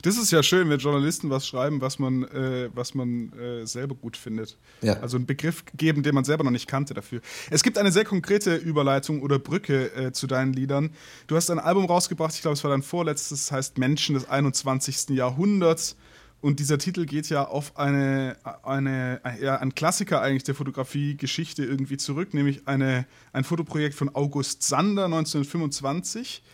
[0.02, 3.96] Das ist ja schön, wenn Journalisten was schreiben, was man, äh, was man äh, selber
[3.96, 4.56] gut findet.
[4.80, 5.00] Ja.
[5.00, 7.20] Also einen Begriff geben, den man selber noch nicht kannte dafür.
[7.50, 10.90] Es gibt eine sehr konkrete Überleitung oder Brücke äh, zu deinen Liedern.
[11.26, 15.11] Du hast ein Album rausgebracht, ich glaube, es war dein vorletztes, heißt Menschen des 21.
[15.11, 15.96] Jahrhunderts.
[16.40, 21.96] Und dieser Titel geht ja auf eine, eine ja, ein Klassiker eigentlich der Fotografie-Geschichte irgendwie
[21.96, 26.44] zurück, nämlich eine, ein Fotoprojekt von August Sander 1925.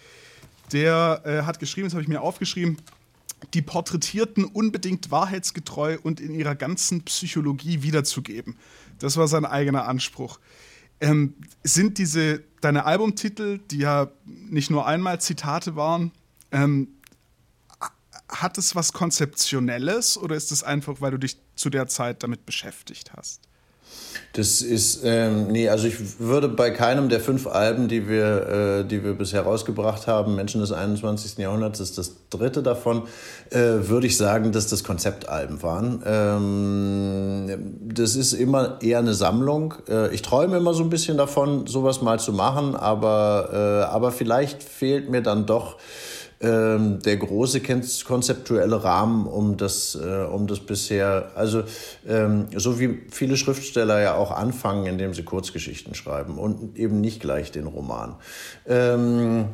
[0.73, 2.79] Der äh, hat geschrieben, das habe ich mir aufgeschrieben,
[3.53, 8.57] die Porträtierten unbedingt wahrheitsgetreu und in ihrer ganzen Psychologie wiederzugeben.
[8.99, 10.41] Das war sein eigener Anspruch.
[11.01, 16.13] Ähm, sind diese deine Albumtitel, die ja nicht nur einmal Zitate waren,
[16.53, 16.89] ähm,
[18.29, 22.47] hat es was Konzeptionelles oder ist es einfach, weil du dich zu der Zeit damit
[22.47, 23.43] beschäftigt hast?
[24.35, 28.85] Das ist, ähm, nee, also ich würde bei keinem der fünf Alben, die wir, äh,
[28.85, 31.39] die wir bisher rausgebracht haben, Menschen des 21.
[31.39, 33.03] Jahrhunderts ist das dritte davon,
[33.51, 36.03] äh, würde ich sagen, dass das Konzeptalben waren.
[36.05, 39.75] Ähm, das ist immer eher eine Sammlung.
[39.89, 44.11] Äh, ich träume immer so ein bisschen davon, sowas mal zu machen, aber, äh, aber
[44.11, 45.77] vielleicht fehlt mir dann doch
[46.45, 47.61] ähm, der große
[48.05, 51.63] konzeptuelle Rahmen, um das, äh, um das bisher, also
[52.07, 57.21] ähm, so wie viele Schriftsteller ja auch anfangen, indem sie Kurzgeschichten schreiben und eben nicht
[57.21, 58.17] gleich den Roman.
[58.67, 59.47] Ähm,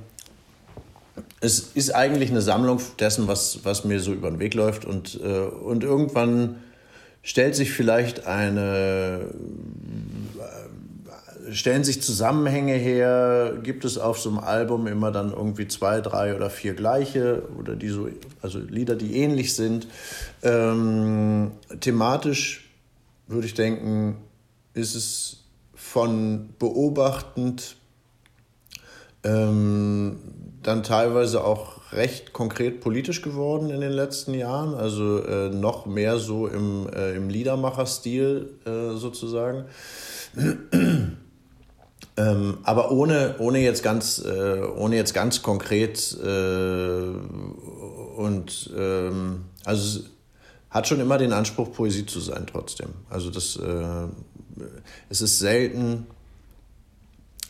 [1.40, 5.20] es ist eigentlich eine Sammlung dessen, was, was mir so über den Weg läuft und,
[5.22, 6.56] äh, und irgendwann
[7.22, 9.26] stellt sich vielleicht eine
[11.52, 16.34] stellen sich Zusammenhänge her, gibt es auf so einem Album immer dann irgendwie zwei, drei
[16.34, 18.08] oder vier gleiche oder die so,
[18.42, 19.86] also Lieder, die ähnlich sind.
[20.42, 22.70] Ähm, thematisch
[23.26, 24.16] würde ich denken,
[24.74, 27.76] ist es von beobachtend
[29.22, 30.18] Ähm,
[30.62, 36.18] dann teilweise auch recht konkret politisch geworden in den letzten Jahren, also äh, noch mehr
[36.18, 39.64] so im, äh, im Liedermacher-Stil äh, sozusagen.
[42.16, 47.02] Ähm, aber ohne, ohne, jetzt ganz, äh, ohne jetzt ganz konkret äh,
[48.16, 50.00] und ähm, also
[50.70, 52.90] hat schon immer den Anspruch, Poesie zu sein trotzdem.
[53.08, 54.06] Also das, äh,
[55.08, 56.06] es ist selten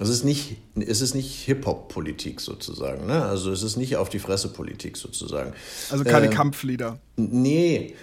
[0.00, 3.06] es ist nicht, es ist nicht Hip-Hop-Politik sozusagen.
[3.06, 3.22] Ne?
[3.22, 5.52] Also es ist nicht auf die Fresse-Politik sozusagen.
[5.90, 6.98] Also keine ähm, Kampflieder.
[7.16, 7.94] Nee,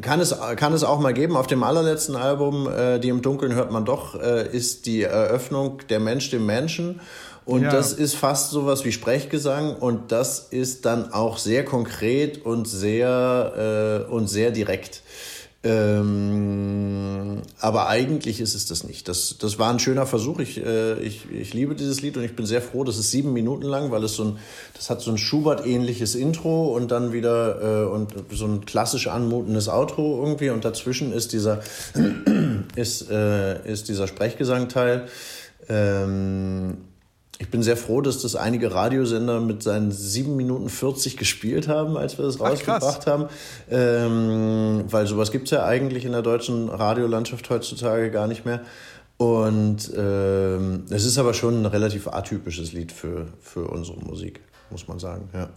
[0.00, 1.36] kann es, kann es auch mal geben.
[1.36, 5.80] Auf dem allerletzten Album, äh, Die im Dunkeln hört man doch, äh, ist die Eröffnung
[5.90, 7.00] Der Mensch dem Menschen.
[7.44, 7.70] Und ja.
[7.70, 14.04] das ist fast sowas wie Sprechgesang und das ist dann auch sehr konkret und sehr,
[14.06, 15.02] äh, und sehr direkt.
[15.64, 19.08] Ähm, aber eigentlich ist es das nicht.
[19.08, 20.38] Das, das war ein schöner Versuch.
[20.38, 23.32] Ich, äh, ich, ich liebe dieses Lied und ich bin sehr froh, das ist sieben
[23.32, 24.38] Minuten lang, weil es so ein,
[24.74, 29.68] das hat so ein Schubert-ähnliches Intro und dann wieder äh, und so ein klassisch anmutendes
[29.68, 31.60] Outro irgendwie und dazwischen ist dieser,
[32.76, 35.08] ist, äh, ist dieser Sprechgesangteil.
[35.68, 36.78] Ähm,
[37.38, 41.96] ich bin sehr froh, dass das einige Radiosender mit seinen 7 Minuten 40 gespielt haben,
[41.96, 43.06] als wir das Ach, rausgebracht krass.
[43.06, 43.26] haben.
[43.70, 48.62] Ähm, weil sowas gibt es ja eigentlich in der deutschen Radiolandschaft heutzutage gar nicht mehr.
[49.18, 54.88] Und ähm, es ist aber schon ein relativ atypisches Lied für, für unsere Musik, muss
[54.88, 55.48] man sagen, ja.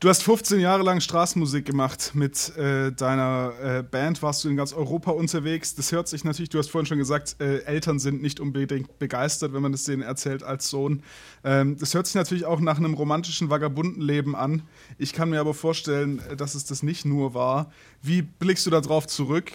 [0.00, 4.56] Du hast 15 Jahre lang Straßenmusik gemacht mit äh, deiner äh, Band, warst du in
[4.56, 5.74] ganz Europa unterwegs.
[5.74, 9.52] Das hört sich natürlich, du hast vorhin schon gesagt, äh, Eltern sind nicht unbedingt begeistert,
[9.54, 11.02] wenn man das denen erzählt als Sohn.
[11.42, 14.62] Ähm, das hört sich natürlich auch nach einem romantischen Vagabundenleben an.
[14.98, 17.72] Ich kann mir aber vorstellen, dass es das nicht nur war.
[18.00, 19.50] Wie blickst du darauf zurück?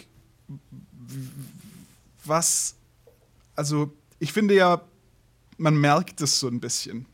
[2.26, 2.76] Was,
[3.56, 4.82] also ich finde ja,
[5.56, 7.06] man merkt es so ein bisschen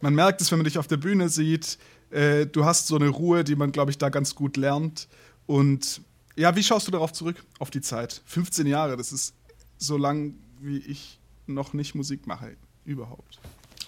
[0.00, 1.78] man merkt es, wenn man dich auf der Bühne sieht.
[2.10, 5.08] Äh, du hast so eine Ruhe, die man, glaube ich, da ganz gut lernt.
[5.46, 6.00] Und
[6.36, 8.22] ja, wie schaust du darauf zurück, auf die Zeit?
[8.26, 9.34] 15 Jahre, das ist
[9.76, 13.40] so lang, wie ich noch nicht Musik mache, überhaupt.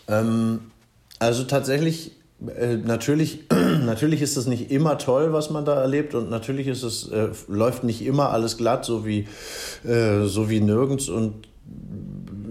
[0.09, 0.61] Ähm,
[1.18, 2.12] also tatsächlich,
[2.57, 6.83] äh, natürlich, natürlich ist es nicht immer toll, was man da erlebt und natürlich ist
[6.83, 9.29] es, äh, läuft nicht immer alles glatt, so wie,
[9.85, 11.49] äh, so wie nirgends und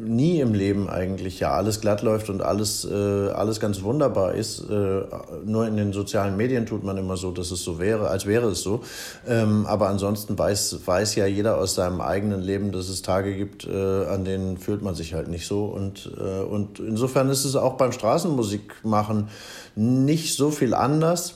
[0.09, 4.59] nie im Leben eigentlich ja alles glatt läuft und alles, äh, alles ganz wunderbar ist.
[4.69, 5.01] Äh,
[5.45, 8.47] nur in den sozialen Medien tut man immer so, dass es so wäre, als wäre
[8.47, 8.81] es so.
[9.27, 13.67] Ähm, aber ansonsten weiß, weiß ja jeder aus seinem eigenen Leben, dass es Tage gibt,
[13.67, 15.65] äh, an denen fühlt man sich halt nicht so.
[15.65, 19.29] Und, äh, und insofern ist es auch beim Straßenmusik machen
[19.75, 21.35] nicht so viel anders.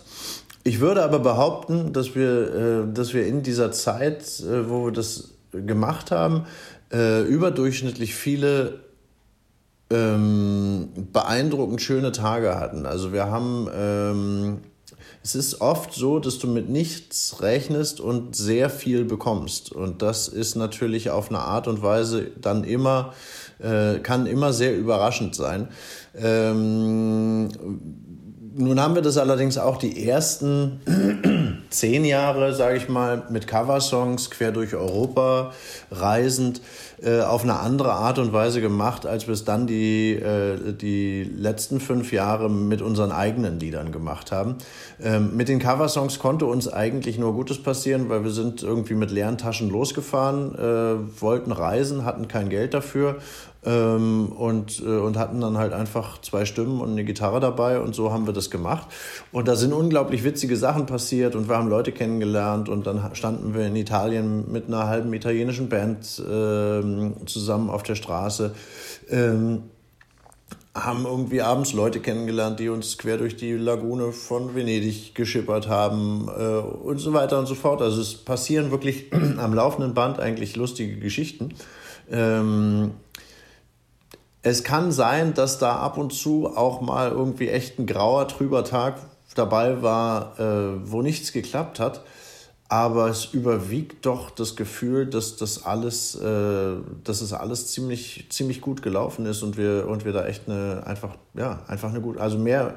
[0.64, 4.92] Ich würde aber behaupten, dass wir, äh, dass wir in dieser Zeit, äh, wo wir
[4.92, 6.46] das gemacht haben,
[6.94, 8.80] äh, überdurchschnittlich viele
[9.90, 12.86] ähm, beeindruckend schöne Tage hatten.
[12.86, 14.58] Also wir haben, ähm,
[15.24, 19.72] es ist oft so, dass du mit nichts rechnest und sehr viel bekommst.
[19.72, 23.14] Und das ist natürlich auf eine Art und Weise dann immer,
[23.60, 25.70] äh, kann immer sehr überraschend sein.
[26.16, 27.50] Ähm,
[28.56, 30.80] nun haben wir das allerdings auch die ersten
[31.70, 35.52] zehn Jahre, sage ich mal, mit Coversongs quer durch Europa
[35.92, 36.62] reisend
[37.02, 41.24] äh, auf eine andere Art und Weise gemacht, als wir es dann die, äh, die
[41.24, 44.56] letzten fünf Jahre mit unseren eigenen Liedern gemacht haben.
[45.02, 49.12] Ähm, mit den Coversongs konnte uns eigentlich nur Gutes passieren, weil wir sind irgendwie mit
[49.12, 53.18] leeren Taschen losgefahren, äh, wollten reisen, hatten kein Geld dafür
[53.66, 57.96] ähm, und, äh, und hatten dann halt einfach zwei Stimmen und eine Gitarre dabei und
[57.96, 58.88] so haben wir das gemacht.
[59.32, 63.54] Und da sind unglaublich witzige Sachen passiert und wir haben Leute kennengelernt und dann standen
[63.54, 68.54] wir in Italien mit einer halben italienischen Band ähm, zusammen auf der Straße.
[69.10, 69.64] Ähm,
[70.76, 76.28] haben irgendwie abends Leute kennengelernt, die uns quer durch die Lagune von Venedig geschippert haben
[76.36, 77.82] äh, und so weiter und so fort.
[77.82, 81.54] Also es passieren wirklich am laufenden Band eigentlich lustige Geschichten.
[82.12, 82.92] Ähm,
[84.44, 88.66] es kann sein, dass da ab und zu auch mal irgendwie echt ein grauer, trüber
[88.66, 88.98] Tag
[89.36, 92.04] dabei war, äh, wo nichts geklappt hat.
[92.68, 98.62] Aber es überwiegt doch das Gefühl, dass das alles, äh, dass es alles ziemlich, ziemlich
[98.62, 102.20] gut gelaufen ist und wir, und wir da echt eine, einfach, ja, einfach eine gute,
[102.20, 102.76] also mehr,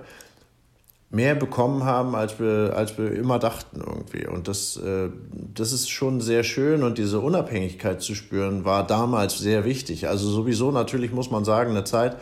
[1.09, 4.27] mehr bekommen haben, als wir, als wir immer dachten irgendwie.
[4.27, 5.09] Und das, äh,
[5.55, 10.09] das ist schon sehr schön und diese Unabhängigkeit zu spüren, war damals sehr wichtig.
[10.09, 12.17] Also sowieso natürlich muss man sagen, eine Zeit,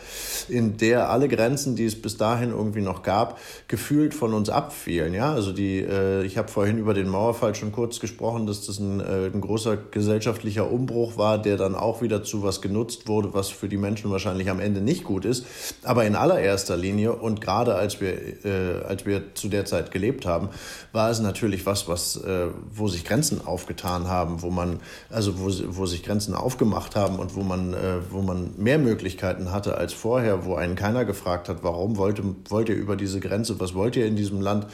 [0.49, 5.15] in der alle Grenzen, die es bis dahin irgendwie noch gab, gefühlt von uns abfielen.
[5.15, 8.77] Ja, also die, äh, ich habe vorhin über den Mauerfall schon kurz gesprochen, dass das
[8.77, 13.33] ein, äh, ein großer gesellschaftlicher Umbruch war, der dann auch wieder zu was genutzt wurde,
[13.33, 15.47] was für die Menschen wahrscheinlich am Ende nicht gut ist.
[15.81, 18.13] Aber in allererster Linie und gerade als wir
[18.45, 20.49] äh, als wir zu der Zeit gelebt haben,
[20.91, 25.49] war es natürlich was, was, äh, wo sich Grenzen aufgetan haben, wo man, also wo,
[25.77, 29.93] wo sich Grenzen aufgemacht haben und wo man, äh, wo man mehr Möglichkeiten hatte als
[29.93, 33.95] vorher, wo einen keiner gefragt hat, warum wollt, wollt ihr über diese Grenze, was wollt
[33.95, 34.67] ihr in diesem Land?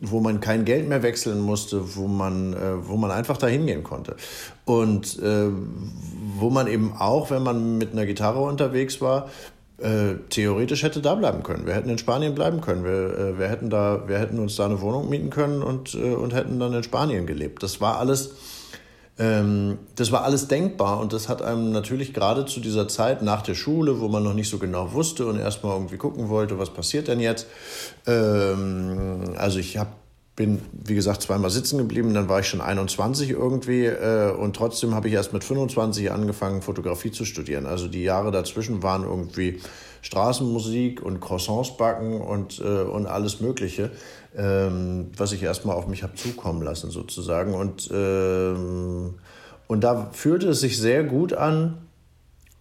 [0.00, 3.84] wo man kein Geld mehr wechseln musste, wo man, äh, wo man einfach dahin gehen
[3.84, 4.16] konnte.
[4.64, 5.48] Und äh,
[6.38, 9.28] wo man eben auch, wenn man mit einer Gitarre unterwegs war,
[9.80, 11.66] äh, theoretisch hätte da bleiben können.
[11.66, 12.84] Wir hätten in Spanien bleiben können.
[12.84, 16.14] Wir, äh, wir, hätten, da, wir hätten uns da eine Wohnung mieten können und, äh,
[16.14, 17.62] und hätten dann in Spanien gelebt.
[17.62, 18.34] Das war alles.
[19.18, 23.42] Ähm, das war alles denkbar und das hat einem natürlich gerade zu dieser Zeit nach
[23.42, 26.70] der Schule, wo man noch nicht so genau wusste und erstmal irgendwie gucken wollte, was
[26.70, 27.46] passiert denn jetzt.
[28.06, 29.90] Ähm, also ich habe
[30.40, 34.94] bin, wie gesagt, zweimal sitzen geblieben, dann war ich schon 21 irgendwie äh, und trotzdem
[34.94, 37.66] habe ich erst mit 25 angefangen, Fotografie zu studieren.
[37.66, 39.60] Also die Jahre dazwischen waren irgendwie
[40.00, 43.90] Straßenmusik und Croissants backen und, äh, und alles Mögliche,
[44.34, 47.52] ähm, was ich erstmal auf mich habe zukommen lassen sozusagen.
[47.52, 49.16] Und, ähm,
[49.66, 51.76] und da fühlte es sich sehr gut an,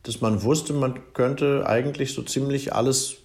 [0.03, 3.19] dass man wusste, man könnte eigentlich so ziemlich alles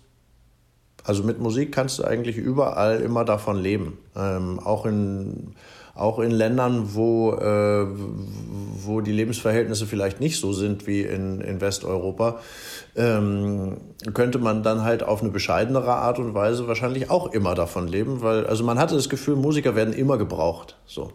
[1.04, 3.98] also mit Musik kannst du eigentlich überall immer davon leben.
[4.16, 5.54] Ähm, auch, in,
[5.94, 7.86] auch in Ländern, wo, äh,
[8.84, 12.40] wo die Lebensverhältnisse vielleicht nicht so sind wie in, in Westeuropa,
[12.96, 13.76] ähm,
[14.14, 18.22] könnte man dann halt auf eine bescheidenere Art und Weise wahrscheinlich auch immer davon leben,
[18.22, 20.78] weil also man hatte das Gefühl, Musiker werden immer gebraucht.
[20.86, 21.12] So.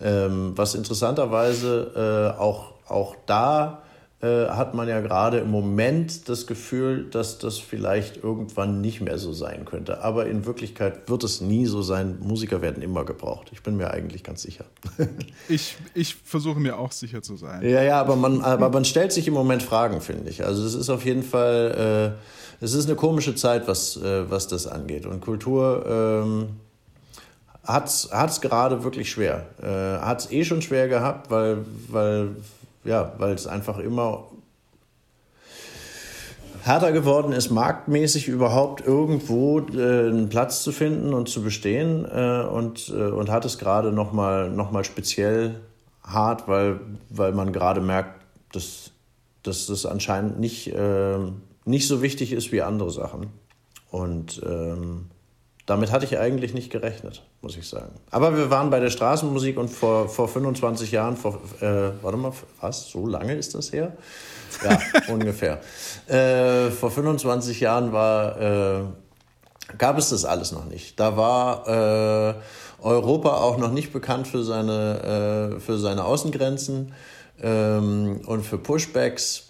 [0.00, 3.82] Ähm, was interessanterweise äh, auch, auch da
[4.22, 9.16] äh, hat man ja gerade im Moment das Gefühl, dass das vielleicht irgendwann nicht mehr
[9.16, 10.02] so sein könnte.
[10.04, 12.18] Aber in Wirklichkeit wird es nie so sein.
[12.20, 13.48] Musiker werden immer gebraucht.
[13.52, 14.66] Ich bin mir eigentlich ganz sicher.
[15.48, 17.62] ich, ich versuche mir auch sicher zu sein.
[17.66, 20.44] Ja, ja, aber man, aber man stellt sich im Moment Fragen, finde ich.
[20.44, 22.14] Also es ist auf jeden Fall,
[22.60, 25.06] äh, es ist eine komische Zeit, was, äh, was das angeht.
[25.06, 26.48] Und Kultur ähm,
[27.64, 29.46] hat es gerade wirklich schwer.
[29.62, 32.36] Äh, hat es eh schon schwer gehabt, weil, weil
[32.84, 34.28] ja, weil es einfach immer
[36.62, 42.42] härter geworden ist, marktmäßig überhaupt irgendwo äh, einen Platz zu finden und zu bestehen äh,
[42.42, 45.60] und, äh, und hat es gerade nochmal noch mal speziell
[46.02, 48.20] hart, weil, weil man gerade merkt,
[48.52, 48.90] dass,
[49.42, 51.18] dass das anscheinend nicht, äh,
[51.64, 53.28] nicht so wichtig ist wie andere Sachen.
[53.90, 55.06] Und ähm,
[55.66, 57.92] damit hatte ich eigentlich nicht gerechnet, muss ich sagen.
[58.10, 62.32] Aber wir waren bei der Straßenmusik und vor, vor 25 Jahren, vor, äh, warte mal,
[62.60, 63.96] was, so lange ist das her?
[64.62, 64.78] Ja,
[65.12, 65.60] ungefähr.
[66.06, 68.82] Äh, vor 25 Jahren war, äh,
[69.78, 71.00] gab es das alles noch nicht.
[71.00, 72.34] Da war äh,
[72.82, 76.92] Europa auch noch nicht bekannt für seine, äh, für seine Außengrenzen
[77.42, 79.49] ähm, und für Pushbacks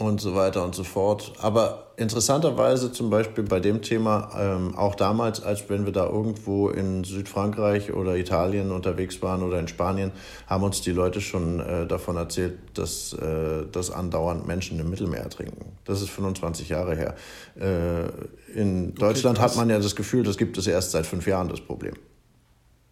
[0.00, 1.34] und so weiter und so fort.
[1.42, 6.70] Aber interessanterweise zum Beispiel bei dem Thema, ähm, auch damals, als wenn wir da irgendwo
[6.70, 10.10] in Südfrankreich oder Italien unterwegs waren oder in Spanien,
[10.46, 15.20] haben uns die Leute schon äh, davon erzählt, dass, äh, dass andauernd Menschen im Mittelmeer
[15.20, 15.72] ertrinken.
[15.84, 17.14] Das ist 25 Jahre her.
[17.60, 21.26] Äh, in Deutschland okay, hat man ja das Gefühl, das gibt es erst seit fünf
[21.26, 21.92] Jahren, das Problem.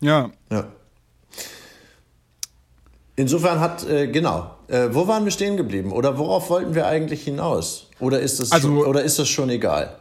[0.00, 0.30] Ja.
[0.50, 0.66] Ja.
[3.18, 5.90] Insofern hat, äh, genau, äh, wo waren wir stehen geblieben?
[5.90, 7.88] Oder worauf wollten wir eigentlich hinaus?
[7.98, 9.98] Oder ist das, also, schon, oder ist das schon egal?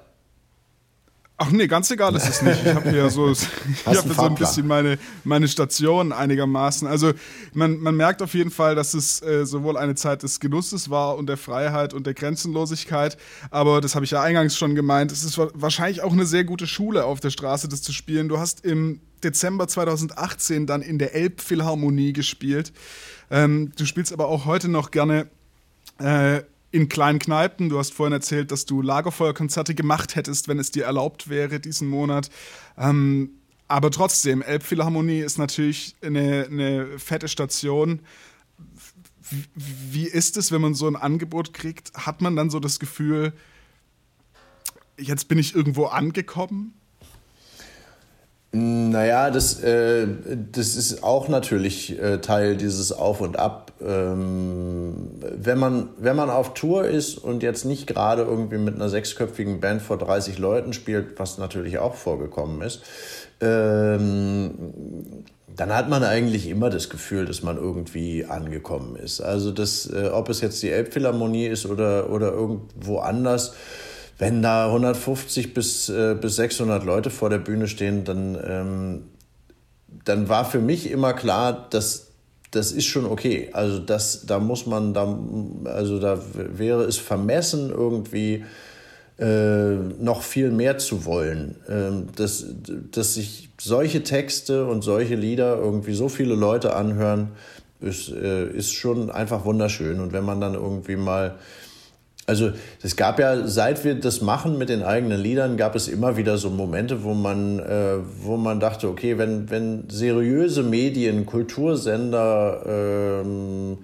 [1.36, 2.64] Ach nee, ganz egal ist es nicht.
[2.64, 3.48] Ich habe hier so, ich
[3.88, 6.88] hab so ein bisschen meine, meine Station einigermaßen.
[6.88, 7.14] Also
[7.54, 11.18] man, man merkt auf jeden Fall, dass es äh, sowohl eine Zeit des Genusses war
[11.18, 13.18] und der Freiheit und der Grenzenlosigkeit.
[13.50, 15.12] Aber das habe ich ja eingangs schon gemeint.
[15.12, 18.30] Es ist wahrscheinlich auch eine sehr gute Schule auf der Straße, das zu spielen.
[18.30, 22.74] Du hast im Dezember 2018 dann in der Elbphilharmonie gespielt.
[23.30, 25.28] Ähm, du spielst aber auch heute noch gerne
[26.00, 27.70] äh, in kleinen Kneipen.
[27.70, 31.88] Du hast vorhin erzählt, dass du Lagerfeuerkonzerte gemacht hättest, wenn es dir erlaubt wäre diesen
[31.88, 32.30] Monat.
[32.78, 33.32] Ähm,
[33.68, 38.00] aber trotzdem, Elbphilharmonie ist natürlich eine, eine fette Station.
[39.56, 41.94] Wie ist es, wenn man so ein Angebot kriegt?
[41.94, 43.34] Hat man dann so das Gefühl,
[44.98, 46.74] jetzt bin ich irgendwo angekommen?
[48.52, 50.08] Naja, das, äh,
[50.52, 53.74] das ist auch natürlich äh, Teil dieses Auf und Ab.
[53.82, 58.90] Ähm, wenn man, wenn man auf Tour ist und jetzt nicht gerade irgendwie mit einer
[58.90, 62.82] sechsköpfigen Band vor 30 Leuten spielt, was natürlich auch vorgekommen ist,
[63.42, 64.54] ähm,
[65.56, 69.22] dann hat man eigentlich immer das Gefühl, dass man irgendwie angekommen ist.
[69.22, 73.56] Also das, äh, ob es jetzt die Elbphilharmonie ist oder, oder irgendwo anders,
[74.18, 79.04] wenn da 150 bis, äh, bis 600 Leute vor der Bühne stehen, dann, ähm,
[80.06, 82.08] dann war für mich immer klar, dass
[82.52, 83.50] das ist schon okay.
[83.54, 85.20] Also das, da muss man, da,
[85.66, 88.46] also da wäre es vermessen irgendwie
[89.20, 91.56] äh, noch viel mehr zu wollen.
[91.68, 92.46] Ähm, dass,
[92.92, 97.32] dass sich solche Texte und solche Lieder irgendwie so viele Leute anhören,
[97.82, 100.00] ist, äh, ist schon einfach wunderschön.
[100.00, 101.36] Und wenn man dann irgendwie mal
[102.28, 102.52] also
[102.84, 106.38] es gab ja, seit wir das machen mit den eigenen Liedern, gab es immer wieder
[106.38, 113.78] so Momente, wo man, äh, wo man dachte, okay, wenn, wenn seriöse Medien, Kultursender ähm,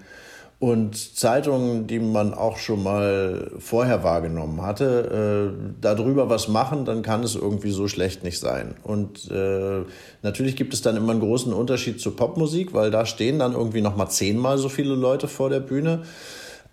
[0.58, 7.00] und Zeitungen, die man auch schon mal vorher wahrgenommen hatte, äh, darüber was machen, dann
[7.00, 8.74] kann es irgendwie so schlecht nicht sein.
[8.82, 9.84] Und äh,
[10.22, 13.80] natürlich gibt es dann immer einen großen Unterschied zur Popmusik, weil da stehen dann irgendwie
[13.80, 16.02] noch mal zehnmal so viele Leute vor der Bühne.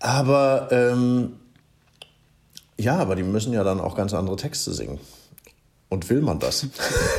[0.00, 1.34] Aber ähm,
[2.78, 4.98] ja, aber die müssen ja dann auch ganz andere Texte singen.
[5.88, 6.66] Und will man das?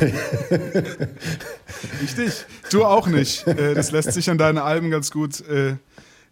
[2.00, 2.44] Richtig.
[2.70, 3.46] Du auch nicht.
[3.46, 5.76] Äh, das lässt sich an deinen Alben ganz gut äh,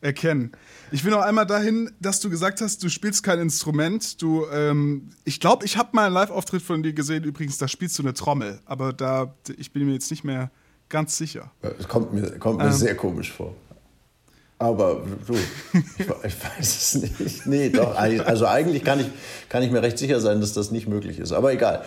[0.00, 0.50] erkennen.
[0.90, 4.20] Ich will noch einmal dahin, dass du gesagt hast, du spielst kein Instrument.
[4.20, 7.22] Du, ähm, ich glaube, ich habe mal einen Live-Auftritt von dir gesehen.
[7.22, 8.58] Übrigens, da spielst du eine Trommel.
[8.64, 10.50] Aber da, ich bin mir jetzt nicht mehr
[10.88, 11.52] ganz sicher.
[11.78, 13.54] Es kommt mir, kommt mir ähm, sehr komisch vor.
[14.62, 17.46] Aber du, ich, ich, weiß es nicht.
[17.46, 17.96] Nee, doch.
[17.96, 19.06] Also eigentlich kann ich,
[19.48, 21.32] kann ich mir recht sicher sein, dass das nicht möglich ist.
[21.32, 21.84] Aber egal.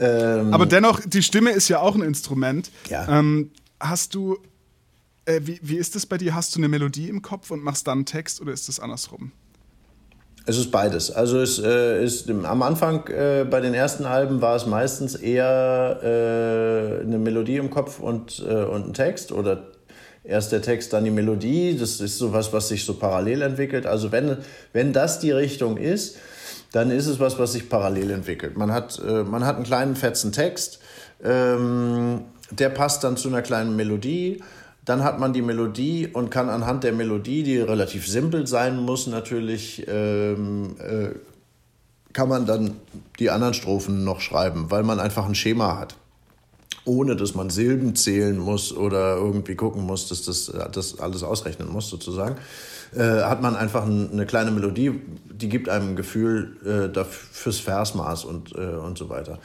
[0.00, 2.72] Ähm, Aber dennoch, die Stimme ist ja auch ein Instrument.
[2.90, 3.20] Ja.
[3.20, 4.38] Ähm, hast du,
[5.24, 6.34] äh, wie, wie ist das bei dir?
[6.34, 9.30] Hast du eine Melodie im Kopf und machst dann einen Text oder ist das andersrum?
[10.46, 11.12] Es ist beides.
[11.12, 16.00] Also es äh, ist am Anfang äh, bei den ersten Alben war es meistens eher
[16.02, 19.75] äh, eine Melodie im Kopf und, äh, und ein Text oder
[20.26, 21.76] erst der Text, dann die Melodie.
[21.78, 23.86] Das ist sowas, was sich so parallel entwickelt.
[23.86, 24.38] Also wenn,
[24.72, 26.16] wenn das die Richtung ist,
[26.72, 28.56] dann ist es was, was sich parallel entwickelt.
[28.56, 30.80] Man hat, äh, man hat einen kleinen fetzen Text,
[31.22, 34.42] ähm, der passt dann zu einer kleinen Melodie.
[34.84, 39.08] Dann hat man die Melodie und kann anhand der Melodie, die relativ simpel sein muss,
[39.08, 41.08] natürlich, ähm, äh,
[42.12, 42.76] kann man dann
[43.18, 45.96] die anderen Strophen noch schreiben, weil man einfach ein Schema hat
[46.86, 51.70] ohne dass man Silben zählen muss oder irgendwie gucken muss, dass das, das alles ausrechnen
[51.70, 52.36] muss, sozusagen,
[52.94, 57.58] äh, hat man einfach ein, eine kleine Melodie, die gibt einem ein Gefühl äh, fürs
[57.58, 59.38] Versmaß und, äh, und so weiter.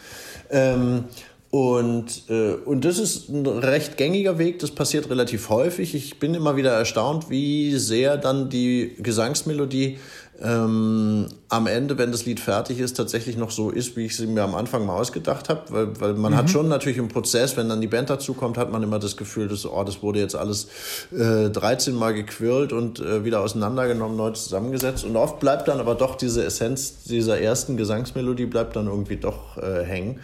[0.50, 1.06] Ähm,
[1.52, 5.94] und, äh, und das ist ein recht gängiger Weg, das passiert relativ häufig.
[5.96, 10.00] Ich bin immer wieder erstaunt, wie sehr dann die Gesangsmelodie
[10.44, 14.28] ähm, am Ende, wenn das Lied fertig ist, tatsächlich noch so ist, wie ich sie
[14.28, 15.62] mir am Anfang mal ausgedacht habe.
[15.70, 16.38] Weil, weil man mhm.
[16.38, 19.48] hat schon natürlich im Prozess, wenn dann die Band dazukommt, hat man immer das Gefühl,
[19.48, 20.68] dass, oh, das wurde jetzt alles
[21.12, 25.04] äh, 13 Mal gequirlt und äh, wieder auseinandergenommen, neu zusammengesetzt.
[25.04, 29.58] Und oft bleibt dann aber doch diese Essenz dieser ersten Gesangsmelodie bleibt dann irgendwie doch
[29.58, 30.20] äh, hängen.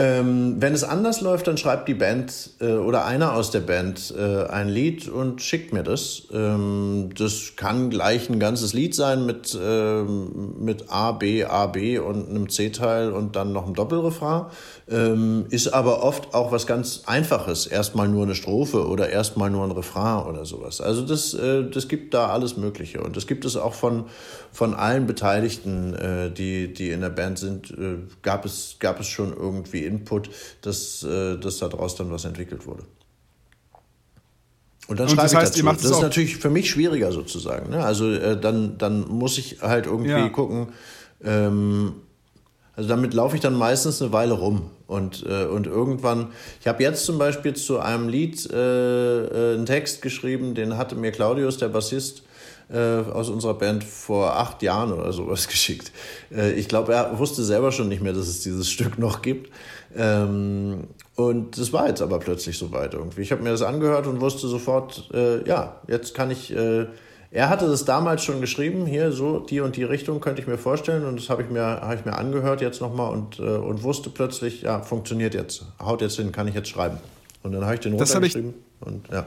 [0.00, 4.14] Ähm, wenn es anders läuft, dann schreibt die Band äh, oder einer aus der Band
[4.16, 6.22] äh, ein Lied und schickt mir das.
[6.32, 11.98] Ähm, das kann gleich ein ganzes Lied sein mit, ähm, mit A, B, A, B
[11.98, 14.46] und einem C-Teil und dann noch einem Doppelrefrain.
[14.88, 17.66] Ähm, ist aber oft auch was ganz Einfaches.
[17.66, 20.80] Erstmal nur eine Strophe oder erstmal nur ein Refrain oder sowas.
[20.80, 23.02] Also das, äh, das gibt da alles Mögliche.
[23.02, 24.04] Und das gibt es auch von,
[24.50, 29.06] von allen Beteiligten, äh, die, die in der Band sind, äh, gab, es, gab es
[29.06, 30.30] schon irgendwie Input,
[30.62, 32.84] dass, äh, dass daraus dann was entwickelt wurde.
[34.90, 35.82] Und dann und schreibe das heißt, ich dazu.
[35.82, 37.70] das ist natürlich für mich schwieriger sozusagen.
[37.70, 37.84] Ne?
[37.84, 40.28] Also äh, dann, dann muss ich halt irgendwie ja.
[40.28, 40.70] gucken.
[41.22, 41.92] Ähm,
[42.74, 44.70] also damit laufe ich dann meistens eine Weile rum.
[44.88, 49.66] Und, äh, und irgendwann, ich habe jetzt zum Beispiel zu einem Lied äh, äh einen
[49.66, 52.24] Text geschrieben, den hatte mir Claudius, der Bassist,
[52.72, 55.90] aus unserer Band vor acht Jahren oder sowas geschickt.
[56.54, 59.50] Ich glaube, er wusste selber schon nicht mehr, dass es dieses Stück noch gibt.
[59.96, 60.84] Ähm,
[61.16, 63.22] und das war jetzt aber plötzlich soweit irgendwie.
[63.22, 66.54] Ich habe mir das angehört und wusste sofort, äh, ja, jetzt kann ich.
[66.54, 66.86] Äh,
[67.32, 70.58] er hatte das damals schon geschrieben, hier so die und die Richtung könnte ich mir
[70.58, 73.84] vorstellen und das habe ich mir habe ich mir angehört jetzt nochmal und äh, und
[73.84, 76.98] wusste plötzlich, ja funktioniert jetzt, haut jetzt hin, kann ich jetzt schreiben.
[77.42, 79.26] Und dann habe ich den runtergeschrieben und ja.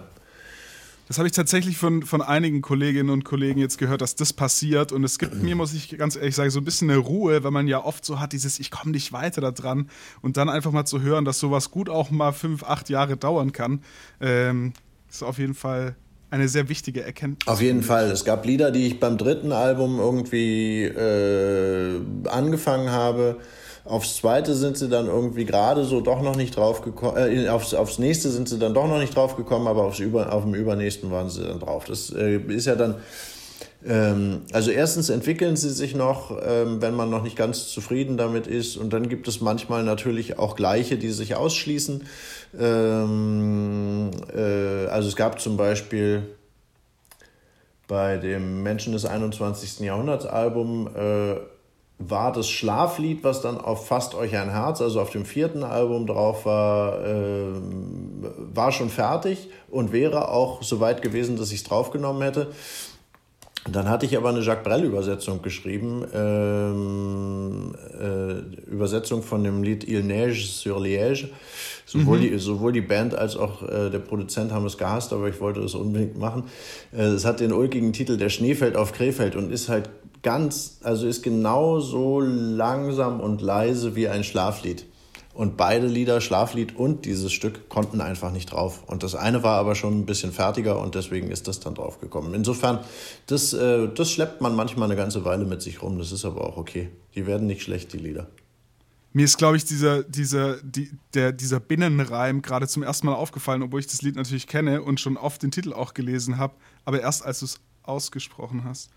[1.07, 4.91] Das habe ich tatsächlich von, von einigen Kolleginnen und Kollegen jetzt gehört, dass das passiert.
[4.91, 7.51] Und es gibt mir, muss ich ganz ehrlich sagen, so ein bisschen eine Ruhe, weil
[7.51, 9.89] man ja oft so hat, dieses Ich komme nicht weiter da dran.
[10.21, 13.51] Und dann einfach mal zu hören, dass sowas gut auch mal fünf, acht Jahre dauern
[13.51, 13.83] kann,
[14.21, 14.73] ähm,
[15.09, 15.95] ist auf jeden Fall
[16.29, 17.47] eine sehr wichtige Erkenntnis.
[17.47, 18.09] Auf jeden Fall.
[18.09, 23.37] Es gab Lieder, die ich beim dritten Album irgendwie äh, angefangen habe.
[23.85, 27.17] Aufs zweite sind sie dann irgendwie gerade so doch noch nicht drauf gekommen.
[27.17, 30.31] Äh, aufs, aufs nächste sind sie dann doch noch nicht drauf gekommen, aber aufs über,
[30.31, 31.85] auf dem übernächsten waren sie dann drauf.
[31.85, 32.95] Das äh, ist ja dann
[33.85, 38.47] ähm, also erstens entwickeln sie sich noch, ähm, wenn man noch nicht ganz zufrieden damit
[38.47, 38.77] ist.
[38.77, 42.03] Und dann gibt es manchmal natürlich auch gleiche, die sich ausschließen.
[42.59, 46.23] Ähm, äh, also es gab zum Beispiel
[47.87, 49.81] bei dem Menschen des 21.
[49.81, 51.35] Jahrhunderts Album äh,
[51.99, 56.07] war das Schlaflied, was dann auf Fast euch ein Herz, also auf dem vierten Album
[56.07, 57.53] drauf war, äh,
[58.53, 62.51] war schon fertig und wäre auch so weit gewesen, dass ich es draufgenommen hätte.
[63.71, 70.03] Dann hatte ich aber eine Jacques Brel-Übersetzung geschrieben, ähm, äh, Übersetzung von dem Lied Il
[70.03, 71.29] Neige sur Liège.
[71.85, 72.21] Sowohl, mhm.
[72.21, 75.61] die, sowohl die Band als auch äh, der Produzent haben es gehasst, aber ich wollte
[75.61, 76.43] es unbedingt machen.
[76.91, 79.89] Äh, es hat den ulkigen Titel Der Schnee fällt auf Krefeld und ist halt
[80.23, 84.85] ganz, also ist genauso langsam und leise wie ein Schlaflied.
[85.33, 88.83] Und beide Lieder, Schlaflied und dieses Stück, konnten einfach nicht drauf.
[88.85, 91.99] Und das eine war aber schon ein bisschen fertiger und deswegen ist das dann drauf
[91.99, 92.35] gekommen.
[92.35, 92.79] Insofern,
[93.25, 95.97] das, äh, das schleppt man manchmal eine ganze Weile mit sich rum.
[95.97, 96.89] Das ist aber auch okay.
[97.15, 98.27] Die werden nicht schlecht, die Lieder.
[99.15, 103.61] Mir ist, glaube ich, dieser, dieser, die, der, dieser Binnenreim gerade zum ersten Mal aufgefallen,
[103.61, 106.99] obwohl ich das Lied natürlich kenne und schon oft den Titel auch gelesen habe, aber
[106.99, 108.89] erst als du es ausgesprochen hast.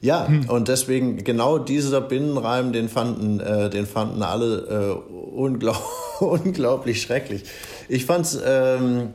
[0.00, 0.48] Ja, hm.
[0.48, 5.82] und deswegen genau dieser Binnenreim, den fanden, äh, den fanden alle äh, unglaub
[6.20, 7.44] unglaublich schrecklich.
[7.88, 9.14] Ich fand's, ähm,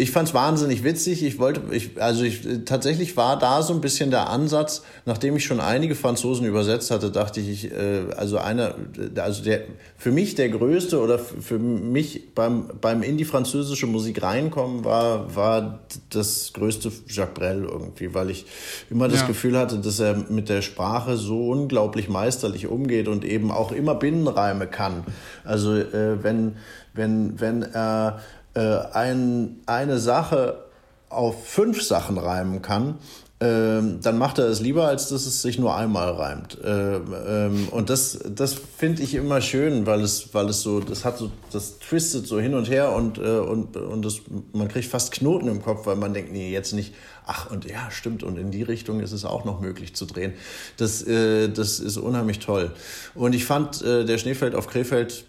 [0.00, 1.22] ich fand's wahnsinnig witzig.
[1.22, 5.44] Ich wollte, ich, also ich, tatsächlich war da so ein bisschen der Ansatz, nachdem ich
[5.44, 8.74] schon einige Franzosen übersetzt hatte, dachte ich, äh, also einer,
[9.16, 9.62] also der,
[9.98, 15.36] für mich der größte oder für mich beim, beim in die französische Musik reinkommen war,
[15.36, 18.46] war das größte Jacques Brel irgendwie, weil ich
[18.88, 19.26] immer das ja.
[19.26, 23.94] Gefühl hatte, dass er mit der Sprache so unglaublich meisterlich umgeht und eben auch immer
[23.94, 25.04] Binnenreime kann.
[25.44, 26.56] Also, äh, wenn,
[26.94, 28.60] wenn, wenn er, äh, äh,
[28.92, 30.64] ein, eine Sache
[31.08, 32.98] auf fünf Sachen reimen kann,
[33.42, 36.58] ähm, dann macht er es lieber, als dass es sich nur einmal reimt.
[36.62, 41.06] Ähm, ähm, und das, das finde ich immer schön, weil es, weil es so, das
[41.06, 44.20] hat so, das twistet so hin und her und, äh, und, und das,
[44.52, 46.94] man kriegt fast Knoten im Kopf, weil man denkt, nee, jetzt nicht,
[47.24, 50.34] ach und ja, stimmt, und in die Richtung ist es auch noch möglich zu drehen.
[50.76, 52.72] Das, äh, das ist unheimlich toll.
[53.14, 55.24] Und ich fand, äh, der Schneefeld auf Krefeld,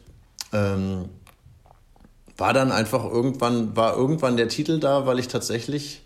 [0.52, 1.06] ähm,
[2.42, 6.02] war dann einfach irgendwann, war irgendwann der Titel da, weil ich tatsächlich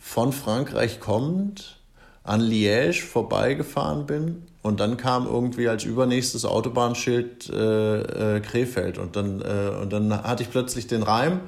[0.00, 1.78] von Frankreich kommend
[2.24, 9.14] an Liège vorbeigefahren bin und dann kam irgendwie als übernächstes Autobahnschild äh, äh, Krefeld und
[9.14, 11.42] dann, äh, und dann hatte ich plötzlich den Reim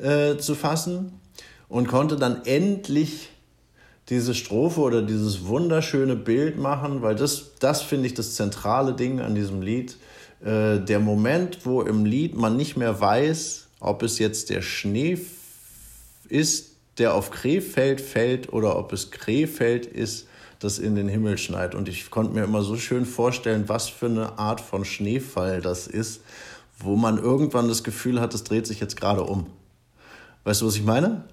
[0.00, 1.20] äh, zu fassen
[1.68, 3.28] und konnte dann endlich
[4.08, 9.20] diese Strophe oder dieses wunderschöne Bild machen, weil das, das finde ich das zentrale Ding
[9.20, 9.98] an diesem Lied
[10.40, 15.18] äh, der Moment, wo im Lied man nicht mehr weiß, ob es jetzt der Schnee
[16.28, 20.26] ist, der auf Krefeld fällt oder ob es Krefeld ist,
[20.58, 21.74] das in den Himmel schneit.
[21.74, 25.86] Und ich konnte mir immer so schön vorstellen, was für eine Art von Schneefall das
[25.86, 26.22] ist,
[26.78, 29.46] wo man irgendwann das Gefühl hat, es dreht sich jetzt gerade um.
[30.44, 31.24] Weißt du, was ich meine?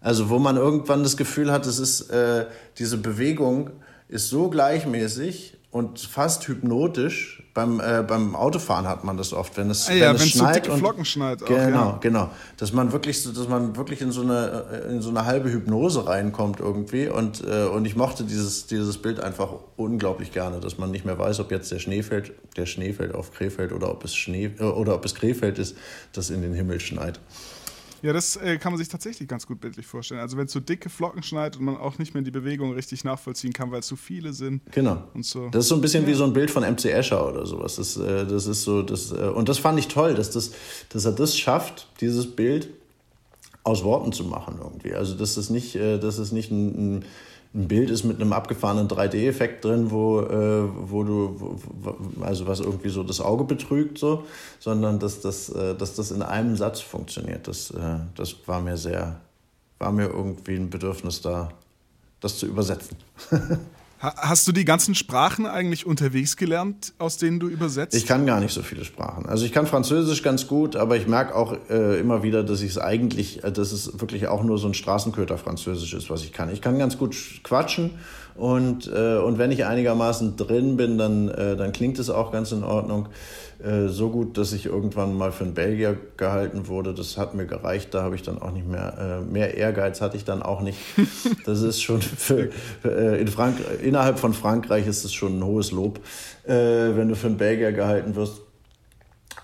[0.00, 2.46] Also wo man irgendwann das Gefühl hat, es ist äh,
[2.78, 3.70] diese Bewegung
[4.08, 7.42] ist so gleichmäßig und fast hypnotisch.
[7.52, 10.54] Beim, äh, beim Autofahren hat man das oft, wenn es, ah, ja, wenn es schneit.
[10.54, 11.42] So dicke Flocken schneit.
[11.42, 11.98] Auch, genau, ja.
[12.00, 12.30] genau.
[12.56, 15.50] Dass man wirklich so, dass man wirklich in so eine, äh, in so eine halbe
[15.50, 17.08] Hypnose reinkommt irgendwie.
[17.08, 21.18] Und, äh, und ich mochte dieses, dieses Bild einfach unglaublich gerne, dass man nicht mehr
[21.18, 24.52] weiß, ob jetzt der Schnee fällt, der Schnee fällt auf Krefeld oder ob es Schnee,
[24.58, 25.76] äh, oder ob es Krefeld ist,
[26.12, 27.20] das in den Himmel schneit.
[28.02, 30.20] Ja, das äh, kann man sich tatsächlich ganz gut bildlich vorstellen.
[30.20, 33.04] Also wenn es so dicke Flocken schneit und man auch nicht mehr die Bewegung richtig
[33.04, 34.62] nachvollziehen kann, weil es zu viele sind.
[34.72, 35.04] Genau.
[35.14, 35.48] Und so.
[35.50, 37.76] Das ist so ein bisschen wie so ein Bild von MC Escher oder sowas.
[37.76, 40.52] Das, äh, das ist so, das, äh, und das fand ich toll, dass, das,
[40.88, 42.70] dass er das schafft, dieses Bild
[43.62, 44.94] aus Worten zu machen irgendwie.
[44.94, 47.04] Also dass das nicht, äh, dass es nicht ein, ein
[47.52, 52.60] ein Bild ist mit einem abgefahrenen 3D-Effekt drin, wo, äh, wo du, wo, also was
[52.60, 54.24] irgendwie so das Auge betrügt, so,
[54.60, 57.48] sondern dass das, äh, dass das in einem Satz funktioniert.
[57.48, 59.20] Das, äh, das war mir sehr,
[59.78, 61.50] war mir irgendwie ein Bedürfnis da,
[62.20, 62.96] das zu übersetzen.
[64.00, 67.94] Hast du die ganzen Sprachen eigentlich unterwegs gelernt, aus denen du übersetzt?
[67.94, 69.26] Ich kann gar nicht so viele Sprachen.
[69.26, 72.70] Also ich kann Französisch ganz gut, aber ich merke auch äh, immer wieder, dass ich
[72.70, 76.32] es eigentlich, äh, dass es wirklich auch nur so ein Straßenköter Französisch ist, was ich
[76.32, 76.50] kann.
[76.50, 77.90] Ich kann ganz gut quatschen
[78.34, 82.52] und, äh, und wenn ich einigermaßen drin bin, dann, äh, dann klingt es auch ganz
[82.52, 83.08] in Ordnung.
[83.62, 86.94] Äh, so gut, dass ich irgendwann mal für einen Belgier gehalten wurde.
[86.94, 87.92] Das hat mir gereicht.
[87.92, 90.78] Da habe ich dann auch nicht mehr, äh, mehr Ehrgeiz hatte ich dann auch nicht.
[91.44, 92.50] Das ist schon für,
[92.84, 96.00] äh, in Frank innerhalb von Frankreich ist es schon ein hohes Lob,
[96.44, 98.42] äh, wenn du für einen Belgier gehalten wirst.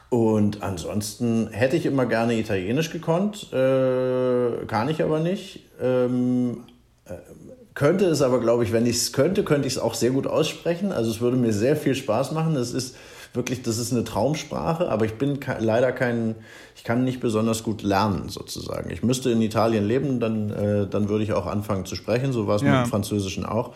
[0.08, 5.64] Und ansonsten hätte ich immer gerne Italienisch gekonnt, äh, kann ich aber nicht.
[5.80, 6.64] Ähm,
[7.06, 7.14] äh,
[7.76, 10.26] könnte es aber, glaube ich, wenn ich es könnte, könnte ich es auch sehr gut
[10.26, 10.92] aussprechen.
[10.92, 12.56] Also es würde mir sehr viel Spaß machen.
[12.56, 12.96] Es ist
[13.34, 16.36] wirklich, das ist eine Traumsprache, aber ich bin leider kein,
[16.74, 18.90] ich kann nicht besonders gut lernen sozusagen.
[18.90, 22.32] Ich müsste in Italien leben, dann, äh, dann würde ich auch anfangen zu sprechen.
[22.32, 22.70] So war es ja.
[22.70, 23.74] mit dem Französischen auch.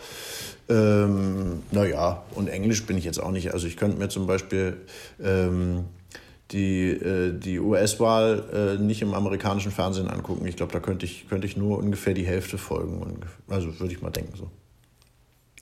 [0.67, 3.53] Ähm, naja, und Englisch bin ich jetzt auch nicht.
[3.53, 4.77] Also ich könnte mir zum Beispiel
[5.23, 5.85] ähm,
[6.51, 10.45] die, äh, die US-Wahl äh, nicht im amerikanischen Fernsehen angucken.
[10.45, 13.01] Ich glaube, da könnte ich, könnte ich nur ungefähr die Hälfte folgen.
[13.47, 14.49] Also würde ich mal denken so.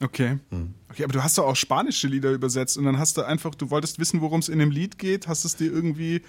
[0.02, 0.38] Okay.
[0.50, 0.74] Hm.
[0.90, 3.70] Okay, aber du hast doch auch spanische Lieder übersetzt und dann hast du einfach, du
[3.70, 6.22] wolltest wissen, worum es in dem Lied geht, hast es dir irgendwie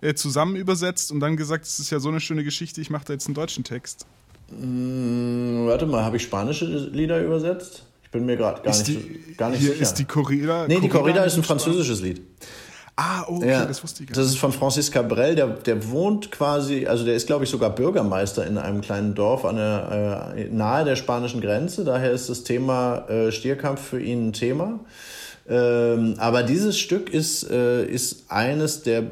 [0.00, 3.06] äh, zusammen übersetzt und dann gesagt, es ist ja so eine schöne Geschichte, ich mache
[3.06, 4.06] da jetzt einen deutschen Text.
[4.50, 7.84] Hm, warte mal, habe ich spanische Lieder übersetzt?
[8.04, 9.82] Ich bin mir gerade gar, nicht, gar nicht hier sicher.
[9.82, 10.66] Ist die Corrida?
[10.68, 12.22] Nee, die Corrida ist ein französisches Lied.
[12.98, 14.18] Ah, okay, ja, das wusste ich gar nicht.
[14.18, 17.68] Das ist von Francis Cabrel, der, der wohnt quasi, also der ist, glaube ich, sogar
[17.70, 21.84] Bürgermeister in einem kleinen Dorf an der, äh, nahe der spanischen Grenze.
[21.84, 24.80] Daher ist das Thema äh, Stierkampf für ihn ein Thema.
[25.46, 29.04] Ähm, aber dieses Stück ist, äh, ist eines der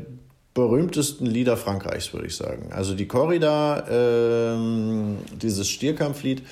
[0.54, 2.72] berühmtesten Lieder Frankreichs, würde ich sagen.
[2.72, 6.42] Also die Corrida, ähm, dieses Stierkampflied,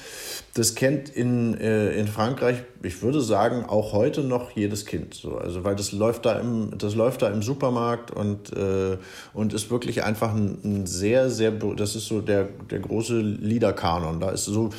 [0.55, 5.14] das kennt in, äh, in Frankreich, ich würde sagen, auch heute noch jedes Kind.
[5.14, 5.38] So.
[5.38, 8.98] Also weil das läuft da im, das läuft da im Supermarkt und, äh,
[9.32, 14.20] und ist wirklich einfach ein, ein, sehr, sehr, das ist so der, der große Liederkanon.
[14.20, 14.70] Da ist so,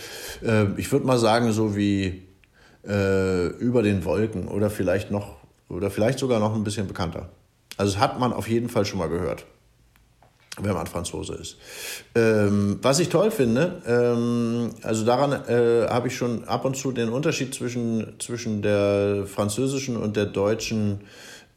[0.44, 2.22] äh, ich würde mal sagen, so wie
[2.88, 5.38] äh, über den Wolken oder vielleicht noch,
[5.70, 7.30] oder vielleicht sogar noch ein bisschen bekannter.
[7.78, 9.46] Also das hat man auf jeden Fall schon mal gehört,
[10.62, 11.58] wenn man Franzose ist.
[12.16, 16.92] Ähm, was ich toll finde, ähm, also daran äh, habe ich schon ab und zu
[16.92, 21.02] den Unterschied zwischen, zwischen der französischen und der deutschen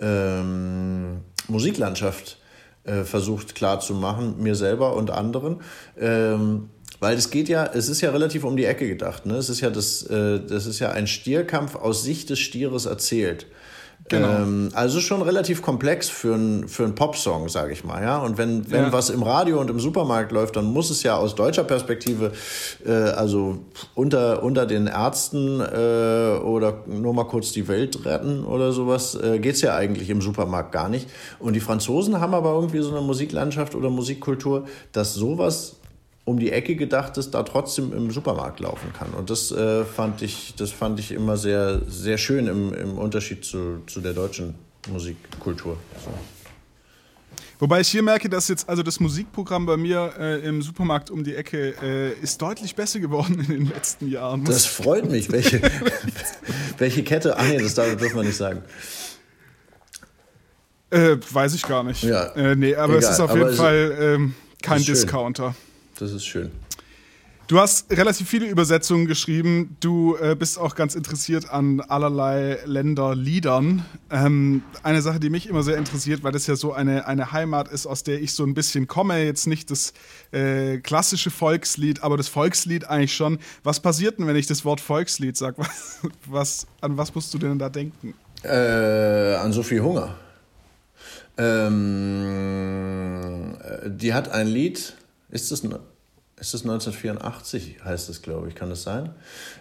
[0.00, 1.18] ähm,
[1.48, 2.38] Musiklandschaft
[2.84, 5.60] äh, versucht klarzumachen, mir selber und anderen.
[5.98, 9.26] Ähm, weil es geht ja, es ist ja relativ um die Ecke gedacht.
[9.26, 9.34] Ne?
[9.34, 13.46] Es ist ja das, äh, das ist ja ein Stierkampf aus Sicht des Stieres erzählt.
[14.08, 14.28] Genau.
[14.28, 18.02] Ähm, also schon relativ komplex für einen für Popsong, sage ich mal.
[18.02, 18.18] Ja?
[18.18, 18.92] Und wenn, wenn ja.
[18.92, 22.32] was im Radio und im Supermarkt läuft, dann muss es ja aus deutscher Perspektive,
[22.86, 23.58] äh, also
[23.94, 29.40] unter, unter den Ärzten äh, oder nur mal kurz die Welt retten oder sowas, äh,
[29.40, 31.08] geht's ja eigentlich im Supermarkt gar nicht.
[31.40, 35.76] Und die Franzosen haben aber irgendwie so eine Musiklandschaft oder Musikkultur, dass sowas
[36.26, 39.14] um die Ecke gedacht ist, da trotzdem im Supermarkt laufen kann.
[39.14, 43.44] Und das äh, fand ich, das fand ich immer sehr, sehr schön im, im Unterschied
[43.44, 44.56] zu, zu der deutschen
[44.90, 45.76] Musikkultur.
[46.04, 46.10] So.
[47.60, 51.22] Wobei ich hier merke, dass jetzt also das Musikprogramm bei mir äh, im Supermarkt um
[51.22, 54.44] die Ecke äh, ist deutlich besser geworden in den letzten Jahren.
[54.44, 55.30] Das freut mich.
[55.30, 55.62] Welche,
[56.78, 57.38] welche Kette?
[57.38, 58.62] Ach nee, das darf, dürfen wir nicht sagen.
[60.90, 62.02] Äh, weiß ich gar nicht.
[62.02, 62.26] Ja.
[62.34, 63.04] Äh, nee, aber Egal.
[63.04, 65.54] es ist auf aber jeden Fall ähm, kein Discounter.
[65.98, 66.50] Das ist schön.
[67.48, 69.76] Du hast relativ viele Übersetzungen geschrieben.
[69.78, 73.84] Du äh, bist auch ganz interessiert an allerlei Länderliedern.
[74.10, 77.68] Ähm, eine Sache, die mich immer sehr interessiert, weil das ja so eine, eine Heimat
[77.68, 79.22] ist, aus der ich so ein bisschen komme.
[79.22, 79.92] Jetzt nicht das
[80.32, 83.38] äh, klassische Volkslied, aber das Volkslied eigentlich schon.
[83.62, 85.58] Was passiert denn, wenn ich das Wort Volkslied sage?
[85.62, 88.14] Was, was, an was musst du denn da denken?
[88.42, 90.16] Äh, an Sophie Hunger.
[91.38, 92.26] Ähm,
[93.62, 94.94] äh, die hat ein Lied
[95.30, 99.10] ist das, ist das 1984, heißt es, glaube ich, kann das sein?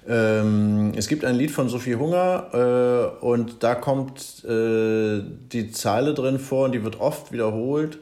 [0.07, 6.13] Ähm, es gibt ein Lied von Sophie Hunger äh, und da kommt äh, die Zeile
[6.13, 7.99] drin vor und die wird oft wiederholt.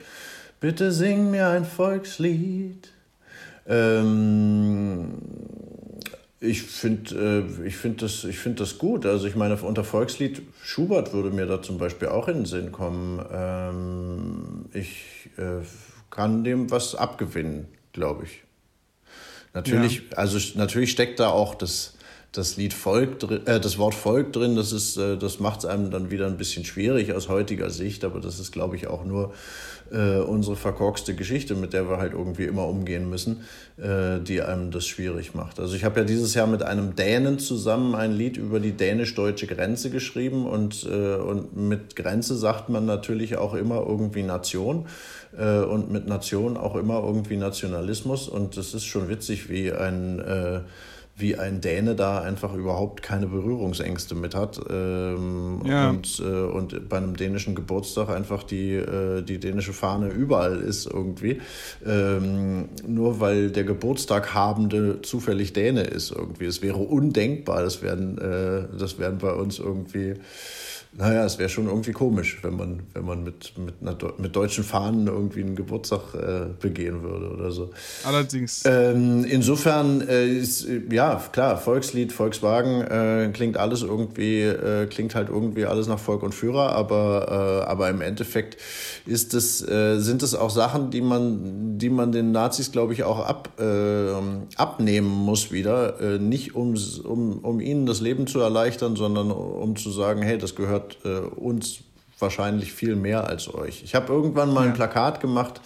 [0.60, 2.90] Bitte sing mir ein Volkslied.
[3.68, 5.20] Ähm,
[6.40, 9.06] ich finde äh, find das, find das gut.
[9.06, 12.72] Also ich meine, unter Volkslied Schubert würde mir da zum Beispiel auch in den Sinn
[12.72, 13.24] kommen.
[13.32, 15.62] Ähm, ich äh,
[16.14, 18.44] kann dem was abgewinnen, glaube ich.
[19.56, 20.18] Natürlich, ja.
[20.18, 21.96] also natürlich steckt da auch das,
[22.32, 24.56] das Lied Volk, äh, das Wort Volk drin.
[24.56, 28.04] Das ist, äh, das macht es einem dann wieder ein bisschen schwierig aus heutiger Sicht,
[28.04, 29.34] aber das ist, glaube ich, auch nur
[29.92, 33.42] äh, unsere verkorkste Geschichte, mit der wir halt irgendwie immer umgehen müssen,
[33.78, 35.60] äh, die einem das schwierig macht.
[35.60, 39.48] Also ich habe ja dieses Jahr mit einem Dänen zusammen ein Lied über die dänisch-deutsche
[39.48, 44.88] Grenze geschrieben und, äh, und mit Grenze sagt man natürlich auch immer irgendwie Nation
[45.38, 50.20] äh, und mit Nation auch immer irgendwie Nationalismus und es ist schon witzig, wie ein
[50.20, 50.62] äh,
[51.16, 55.90] wie ein Däne da einfach überhaupt keine Berührungsängste mit hat ähm, ja.
[55.90, 60.88] und, äh, und bei einem dänischen Geburtstag einfach die, äh, die dänische Fahne überall ist
[60.88, 61.40] irgendwie.
[61.86, 66.46] Ähm, nur weil der Geburtstag habende zufällig Däne ist irgendwie.
[66.46, 70.16] Es wäre undenkbar, das werden, äh, das werden bei uns irgendwie
[70.96, 74.64] naja, es wäre schon irgendwie komisch, wenn man, wenn man mit, mit, einer, mit deutschen
[74.64, 77.72] Fahnen irgendwie einen Geburtstag äh, begehen würde oder so.
[78.04, 78.64] Allerdings.
[78.66, 85.30] Ähm, insofern äh, ist, ja, klar, Volkslied, Volkswagen, äh, klingt alles irgendwie, äh, klingt halt
[85.30, 88.58] irgendwie alles nach Volk und Führer, aber, äh, aber im Endeffekt
[89.08, 93.20] ist äh, sind es auch Sachen, die man, die man den Nazis, glaube ich, auch
[93.20, 93.50] ab,
[94.58, 96.20] abnehmen muss wieder.
[96.20, 100.56] nicht um, um, um ihnen das Leben zu erleichtern, sondern um zu sagen, hey, das
[100.56, 101.80] gehört gehört äh, uns
[102.20, 103.84] wahrscheinlich viel mehr als euch.
[103.84, 104.70] Ich habe irgendwann mal ja.
[104.70, 105.62] ein Plakat gemacht,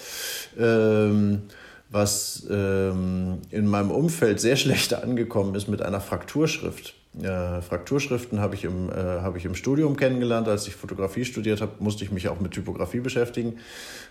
[0.58, 1.44] ähm,
[1.90, 6.94] was ähm, in meinem Umfeld sehr schlecht angekommen ist mit einer Frakturschrift.
[7.22, 10.48] Äh, Frakturschriften habe ich, im, äh, hab ich im Studium kennengelernt.
[10.48, 13.58] Als ich Fotografie studiert habe, musste ich mich auch mit Typografie beschäftigen.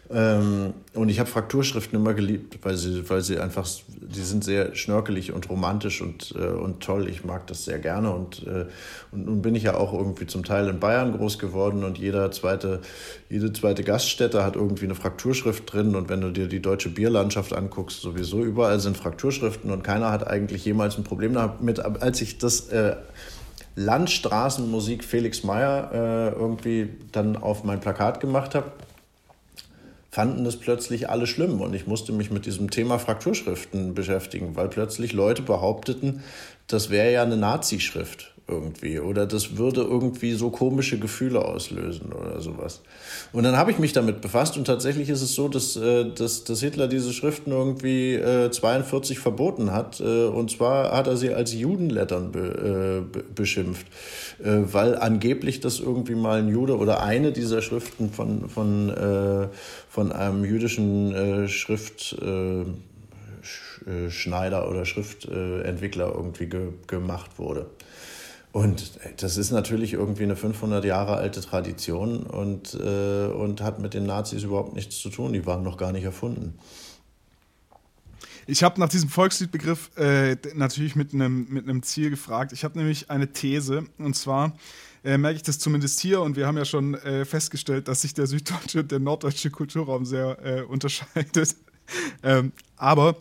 [0.09, 4.75] Ähm, und ich habe Frakturschriften immer geliebt, weil sie, weil sie einfach, die sind sehr
[4.75, 7.09] schnörkelig und romantisch und, äh, und toll.
[7.09, 8.13] Ich mag das sehr gerne.
[8.13, 8.67] Und, äh,
[9.13, 12.31] und nun bin ich ja auch irgendwie zum Teil in Bayern groß geworden und jeder
[12.31, 12.81] zweite,
[13.29, 15.95] jede zweite Gaststätte hat irgendwie eine Frakturschrift drin.
[15.95, 20.27] Und wenn du dir die deutsche Bierlandschaft anguckst, sowieso überall sind Frakturschriften und keiner hat
[20.27, 21.81] eigentlich jemals ein Problem damit.
[21.81, 22.96] Als ich das äh,
[23.77, 28.73] Landstraßenmusik Felix Meyer äh, irgendwie dann auf mein Plakat gemacht habe,
[30.11, 31.61] fanden das plötzlich alle schlimm.
[31.61, 36.23] Und ich musste mich mit diesem Thema Frakturschriften beschäftigen, weil plötzlich Leute behaupteten,
[36.69, 42.41] das wäre ja eine Nazi-Schrift irgendwie oder das würde irgendwie so komische Gefühle auslösen oder
[42.41, 42.81] sowas.
[43.33, 46.45] Und dann habe ich mich damit befasst und tatsächlich ist es so, dass, äh, dass,
[46.45, 51.35] dass Hitler diese Schriften irgendwie äh, 42 verboten hat äh, und zwar hat er sie
[51.35, 53.87] als Judenlettern be, äh, beschimpft,
[54.39, 59.49] äh, weil angeblich das irgendwie mal ein Jude oder eine dieser Schriften von, von, äh,
[59.89, 62.17] von einem jüdischen Schrift
[64.09, 67.67] Schneider oder Schriftentwickler irgendwie ge gemacht wurde.
[68.57, 73.93] Und das ist natürlich irgendwie eine 500 Jahre alte Tradition und, äh, und hat mit
[73.93, 75.35] den Nazis überhaupt nichts zu tun.
[75.35, 76.59] Die waren noch gar nicht erfunden.
[78.47, 82.53] Ich habe nach diesem Volksliedbegriff äh, natürlich mit einem mit Ziel gefragt.
[82.53, 84.57] Ich habe nämlich eine These und zwar
[85.05, 88.15] äh, merke ich das zumindest hier und wir haben ja schon äh, festgestellt, dass sich
[88.15, 91.57] der süddeutsche und der norddeutsche Kulturraum sehr äh, unterscheidet.
[92.23, 93.19] ähm, aber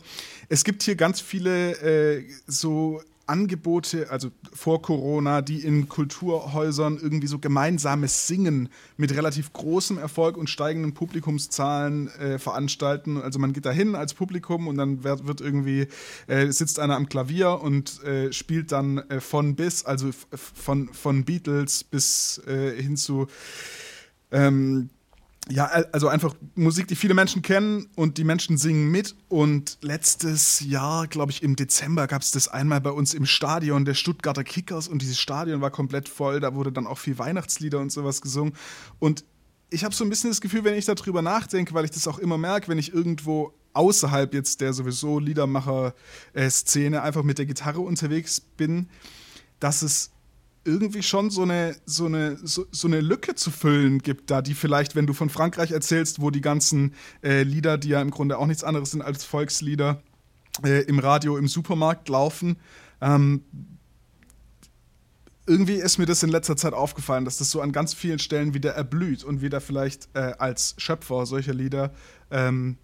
[0.48, 7.26] es gibt hier ganz viele äh, so Angebote, also vor Corona, die in Kulturhäusern irgendwie
[7.26, 13.20] so gemeinsames Singen mit relativ großem Erfolg und steigenden Publikumszahlen äh, veranstalten.
[13.20, 15.88] Also man geht da hin als Publikum und dann wird, wird irgendwie,
[16.28, 21.24] äh, sitzt einer am Klavier und äh, spielt dann äh, von bis, also von, von
[21.24, 23.26] Beatles bis äh, hin zu
[24.30, 24.90] ähm,
[25.48, 29.14] ja, also einfach Musik, die viele Menschen kennen und die Menschen singen mit.
[29.28, 33.84] Und letztes Jahr, glaube ich, im Dezember gab es das einmal bei uns im Stadion
[33.84, 36.40] der Stuttgarter Kickers und dieses Stadion war komplett voll.
[36.40, 38.54] Da wurde dann auch viel Weihnachtslieder und sowas gesungen.
[38.98, 39.24] Und
[39.70, 42.18] ich habe so ein bisschen das Gefühl, wenn ich darüber nachdenke, weil ich das auch
[42.18, 48.40] immer merke, wenn ich irgendwo außerhalb jetzt der sowieso Liedermacher-Szene einfach mit der Gitarre unterwegs
[48.40, 48.88] bin,
[49.60, 50.10] dass es
[50.66, 54.54] irgendwie schon so eine, so, eine, so, so, eine Lücke zu füllen gibt, da die
[54.54, 58.38] vielleicht, wenn du von Frankreich erzählst, wo die ganzen äh, Lieder, die ja im Grunde
[58.38, 60.02] auch nichts anderes sind als Volkslieder,
[60.64, 62.56] äh, im Radio, im Supermarkt laufen.
[63.00, 63.42] Ähm,
[65.46, 68.52] irgendwie ist mir das in letzter Zeit aufgefallen, dass das so an ganz vielen Stellen
[68.52, 71.92] wieder erblüht und wieder vielleicht äh, als Schöpfer solcher Lieder
[72.30, 72.78] ähm,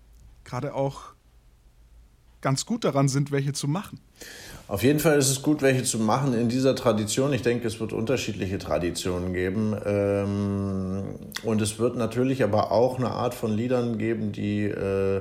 [0.45, 1.14] gerade auch
[2.41, 4.01] ganz gut daran sind, welche zu machen.
[4.68, 7.33] Auf jeden Fall ist es gut, welche zu machen in dieser Tradition.
[7.35, 9.77] Ich denke, es wird unterschiedliche Traditionen geben.
[9.85, 11.03] Ähm,
[11.43, 15.20] und es wird natürlich aber auch eine Art von Liedern geben, die, äh,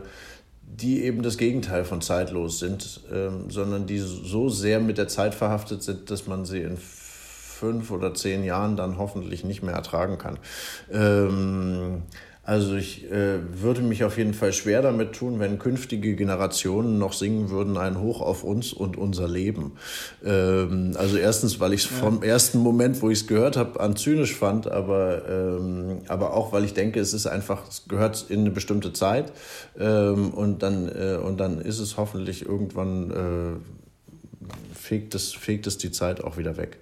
[0.63, 5.35] die eben das Gegenteil von zeitlos sind, ähm, sondern die so sehr mit der Zeit
[5.35, 10.17] verhaftet sind, dass man sie in fünf oder zehn Jahren dann hoffentlich nicht mehr ertragen
[10.17, 10.39] kann.
[12.43, 17.13] Also ich äh, würde mich auf jeden Fall schwer damit tun, wenn künftige Generationen noch
[17.13, 19.73] singen würden, ein Hoch auf uns und unser Leben.
[20.25, 21.97] Ähm, also erstens, weil ich es ja.
[21.97, 26.51] vom ersten Moment, wo ich es gehört habe, an zynisch fand, aber, ähm, aber auch,
[26.51, 29.31] weil ich denke, es ist einfach, es gehört in eine bestimmte Zeit
[29.79, 35.77] ähm, und, dann, äh, und dann ist es hoffentlich irgendwann, äh, fegt, es, fegt es
[35.77, 36.79] die Zeit auch wieder weg.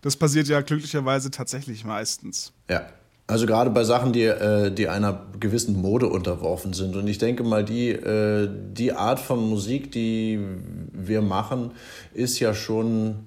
[0.00, 2.52] Das passiert ja glücklicherweise tatsächlich meistens.
[2.70, 2.86] Ja.
[3.30, 6.96] Also gerade bei Sachen, die, äh, die einer gewissen Mode unterworfen sind.
[6.96, 10.40] Und ich denke mal, die, äh, die Art von Musik, die
[10.94, 11.72] wir machen,
[12.14, 13.26] ist ja schon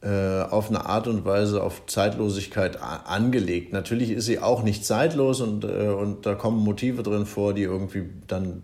[0.00, 3.74] äh, auf eine Art und Weise auf Zeitlosigkeit angelegt.
[3.74, 8.04] Natürlich ist sie auch nicht zeitlos und, und da kommen Motive drin vor, die irgendwie
[8.26, 8.62] dann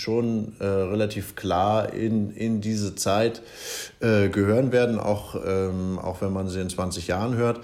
[0.00, 3.42] schon äh, relativ klar in, in diese Zeit
[4.00, 7.60] äh, gehören werden, auch, ähm, auch wenn man sie in 20 Jahren hört.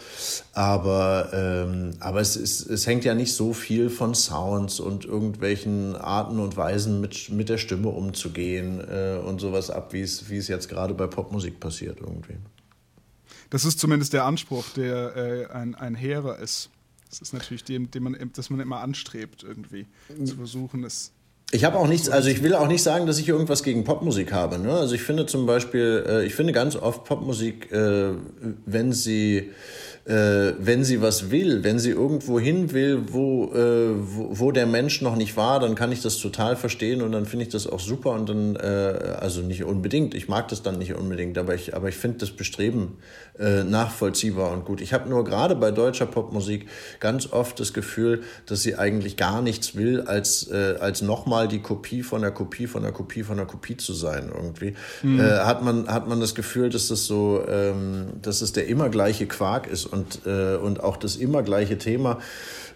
[0.53, 5.97] Aber, ähm, aber es, ist, es hängt ja nicht so viel von Sounds und irgendwelchen
[5.97, 10.37] Arten und Weisen mit, mit der Stimme umzugehen äh, und sowas ab, wie es, wie
[10.37, 12.37] es jetzt gerade bei Popmusik passiert irgendwie.
[13.51, 16.70] Das ist zumindest der Anspruch, der äh, ein, ein hehrer ist.
[17.09, 19.87] Das ist natürlich dem, dem man, dass man immer anstrebt, irgendwie
[20.24, 21.12] zu versuchen, es.
[21.53, 24.33] Ich habe auch nichts, also ich will auch nicht sagen, dass ich irgendwas gegen Popmusik
[24.33, 24.59] habe.
[24.59, 24.73] Ne?
[24.73, 28.15] Also ich finde zum Beispiel, äh, ich finde ganz oft Popmusik, äh,
[28.67, 29.53] wenn sie
[30.07, 34.67] äh, wenn sie was will, wenn sie irgendwo hin will, wo, äh, wo, wo, der
[34.67, 37.67] Mensch noch nicht war, dann kann ich das total verstehen und dann finde ich das
[37.67, 41.57] auch super und dann, äh, also nicht unbedingt, ich mag das dann nicht unbedingt, aber
[41.57, 42.99] ich, aber ich finde das Bestreben
[43.41, 44.81] äh, nachvollziehbar und gut.
[44.81, 46.69] Ich habe nur gerade bei deutscher Popmusik
[47.01, 51.63] ganz oft das Gefühl, dass sie eigentlich gar nichts will, als, äh, als nochmal die
[51.63, 54.75] Kopie von der Kopie von der Kopie von der Kopie zu sein irgendwie.
[55.03, 55.21] Mhm.
[55.21, 59.27] Hat, man, hat man das Gefühl, dass das so, ähm, dass es der immer gleiche
[59.27, 62.19] Quark ist und, äh, und auch das immer gleiche Thema.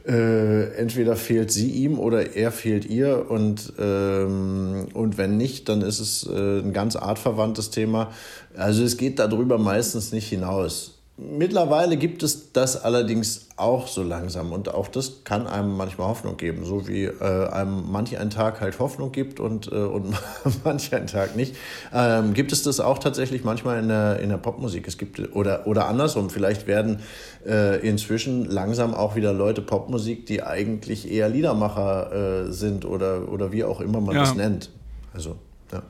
[0.07, 5.83] Äh, entweder fehlt sie ihm oder er fehlt ihr und, ähm, und wenn nicht, dann
[5.83, 8.11] ist es äh, ein ganz artverwandtes Thema.
[8.57, 11.00] Also es geht darüber meistens nicht hinaus.
[11.23, 16.39] Mittlerweile gibt es das allerdings auch so langsam und auch das kann einem manchmal Hoffnung
[16.39, 20.17] geben, so wie äh, einem manch ein Tag halt Hoffnung gibt und, äh, und
[20.65, 21.57] manch ein Tag nicht.
[21.93, 24.89] Ähm, gibt es das auch tatsächlich manchmal in der, in der Popmusik?
[24.89, 27.01] Es gibt oder, oder andersrum, vielleicht werden
[27.47, 33.53] äh, inzwischen langsam auch wieder Leute Popmusik, die eigentlich eher Liedermacher äh, sind oder, oder
[33.53, 34.23] wie auch immer man ja.
[34.23, 34.71] das nennt.
[35.13, 35.37] Also
[35.71, 35.83] ja.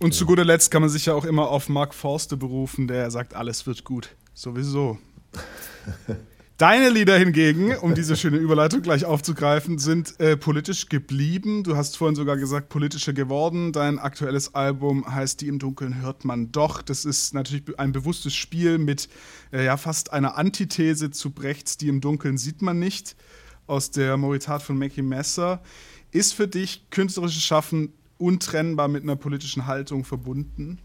[0.00, 3.12] Und zu guter Letzt kann man sich ja auch immer auf Mark Forster berufen, der
[3.12, 4.10] sagt, alles wird gut.
[4.40, 4.96] Sowieso.
[6.56, 11.62] Deine Lieder hingegen, um diese schöne Überleitung gleich aufzugreifen, sind äh, politisch geblieben.
[11.62, 13.72] Du hast vorhin sogar gesagt, politischer geworden.
[13.72, 16.80] Dein aktuelles Album heißt Die im Dunkeln hört man doch.
[16.80, 19.10] Das ist natürlich ein bewusstes Spiel mit
[19.52, 23.16] äh, ja, fast einer Antithese zu Brechts Die im Dunkeln sieht man nicht
[23.66, 25.60] aus der Moritat von Mackie Messer.
[26.12, 30.78] Ist für dich künstlerisches Schaffen untrennbar mit einer politischen Haltung verbunden?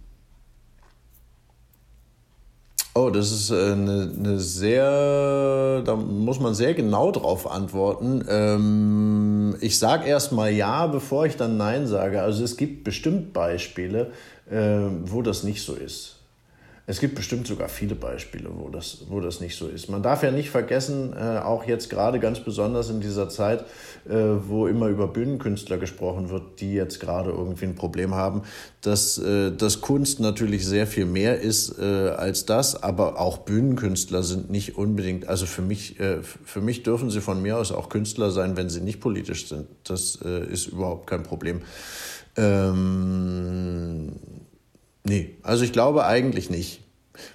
[2.97, 8.23] Oh, das ist eine, äh, eine sehr, da muss man sehr genau drauf antworten.
[8.29, 12.21] Ähm, ich sage erst mal ja, bevor ich dann nein sage.
[12.21, 14.13] Also es gibt bestimmt Beispiele,
[14.49, 16.15] äh, wo das nicht so ist.
[16.87, 19.89] Es gibt bestimmt sogar viele Beispiele, wo das, wo das nicht so ist.
[19.89, 23.61] Man darf ja nicht vergessen, äh, auch jetzt gerade ganz besonders in dieser Zeit,
[24.07, 28.43] äh, wo immer über Bühnenkünstler gesprochen wird, die jetzt gerade irgendwie ein Problem haben,
[28.81, 34.21] dass, äh, dass Kunst natürlich sehr viel mehr ist äh, als das, aber auch Bühnenkünstler
[34.21, 37.89] sind nicht unbedingt, also für mich, äh, für mich dürfen sie von mir aus auch
[37.89, 39.65] Künstler sein, wenn sie nicht politisch sind.
[39.85, 41.61] Das äh, ist überhaupt kein Problem.
[42.37, 44.11] Ähm,
[45.05, 46.81] Nee, also ich glaube eigentlich nicht.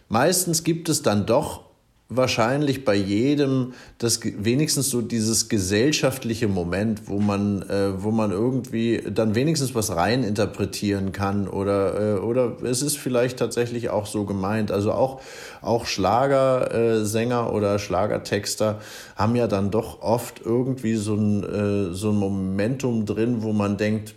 [0.08, 1.70] Meistens gibt es dann doch
[2.10, 9.00] wahrscheinlich bei jedem das wenigstens so dieses gesellschaftliche Moment, wo man äh, wo man irgendwie
[9.14, 14.24] dann wenigstens was rein interpretieren kann oder äh, oder es ist vielleicht tatsächlich auch so
[14.24, 14.72] gemeint.
[14.72, 15.22] Also auch
[15.62, 18.80] auch Schlagersänger äh, oder Schlagertexter
[19.14, 23.76] haben ja dann doch oft irgendwie so ein äh, so ein Momentum drin, wo man
[23.76, 24.16] denkt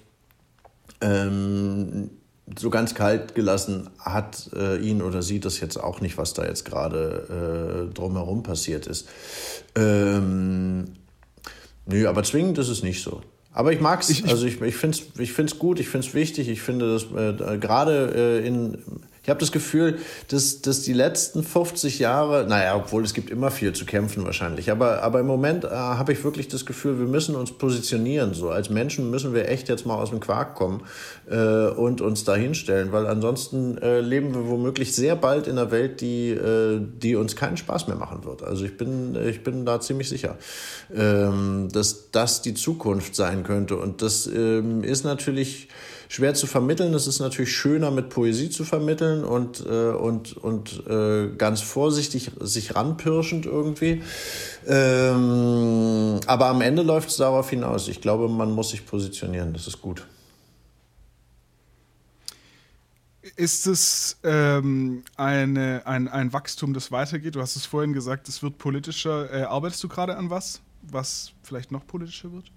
[0.99, 2.09] ähm,
[2.57, 6.45] so ganz kalt gelassen hat äh, ihn oder sie das jetzt auch nicht, was da
[6.45, 9.07] jetzt gerade äh, drumherum passiert ist.
[9.75, 10.85] Ähm,
[11.85, 13.21] nö, aber zwingend ist es nicht so.
[13.51, 16.13] Aber ich mag's, ich, also ich, ich finde es ich find's gut, ich finde es
[16.13, 18.77] wichtig, ich finde das äh, gerade äh, in,
[19.23, 23.51] Ich habe das Gefühl, dass, dass die letzten 50 Jahre, naja, obwohl es gibt immer
[23.51, 27.05] viel zu kämpfen wahrscheinlich, aber, aber im Moment äh, habe ich wirklich das Gefühl, wir
[27.05, 28.33] müssen uns positionieren.
[28.33, 30.83] So als Menschen müssen wir echt jetzt mal aus dem Quark kommen
[31.31, 35.71] äh, und uns da hinstellen, weil ansonsten äh, leben wir womöglich sehr bald in einer
[35.71, 38.43] Welt, die, äh, die uns keinen Spaß mehr machen wird.
[38.43, 40.37] Also ich bin, ich bin da ziemlich sicher,
[40.93, 43.77] ähm, dass das die Zukunft sein könnte.
[43.77, 45.69] Und das ähm, ist natürlich
[46.13, 46.93] schwer zu vermitteln.
[46.93, 52.29] Es ist natürlich schöner mit Poesie zu vermitteln und, äh, und, und äh, ganz vorsichtig
[52.39, 54.03] sich ranpirschend irgendwie.
[54.67, 57.87] Ähm, aber am Ende läuft es darauf hinaus.
[57.87, 59.53] Ich glaube, man muss sich positionieren.
[59.53, 60.05] Das ist gut.
[63.35, 67.33] Ist es ähm, eine, ein, ein Wachstum, das weitergeht?
[67.33, 69.33] Du hast es vorhin gesagt, es wird politischer.
[69.33, 72.51] Äh, arbeitest du gerade an was, was vielleicht noch politischer wird?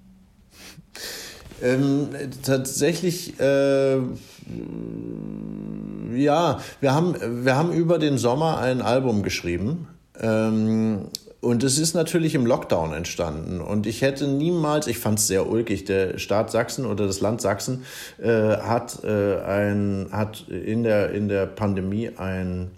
[1.62, 2.08] Ähm,
[2.42, 3.96] tatsächlich, äh,
[6.14, 9.88] ja, wir haben, wir haben über den Sommer ein Album geschrieben.
[10.20, 11.08] Ähm,
[11.40, 13.60] und es ist natürlich im Lockdown entstanden.
[13.60, 17.40] Und ich hätte niemals, ich fand es sehr ulkig, der Staat Sachsen oder das Land
[17.40, 17.84] Sachsen
[18.20, 22.72] äh, hat, äh, ein, hat in, der, in der Pandemie ein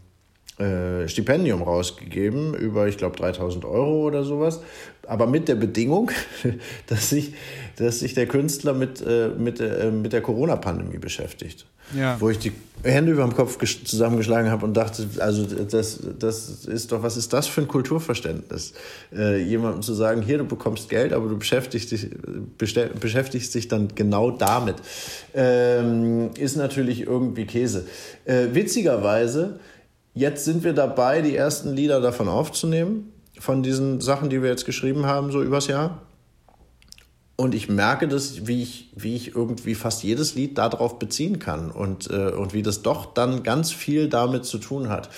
[0.59, 4.61] äh, Stipendium rausgegeben über, ich glaube, 3000 Euro oder sowas.
[5.09, 6.11] Aber mit der Bedingung,
[6.87, 7.35] dass sich,
[7.77, 11.67] dass sich der Künstler mit, äh, mit, äh, mit der Corona-Pandemie beschäftigt.
[11.97, 12.21] Ja.
[12.21, 12.53] Wo ich die
[12.83, 17.33] Hände über dem Kopf zusammengeschlagen habe und dachte, also das, das ist doch, was ist
[17.33, 18.75] das für ein Kulturverständnis?
[19.11, 22.11] Äh, jemandem zu sagen, hier, du bekommst Geld, aber du beschäftigst dich,
[22.59, 24.77] beschäftigst dich dann genau damit,
[25.35, 27.87] ähm, ist natürlich irgendwie Käse.
[28.27, 29.59] Äh, witzigerweise
[30.19, 34.67] Jetzt sind wir dabei, die ersten Lieder davon aufzunehmen, von diesen Sachen, die wir jetzt
[34.67, 36.03] geschrieben haben, so übers Jahr.
[37.37, 41.71] Und ich merke das, wie ich, wie ich irgendwie fast jedes Lied darauf beziehen kann
[41.71, 45.09] und, äh, und wie das doch dann ganz viel damit zu tun hat.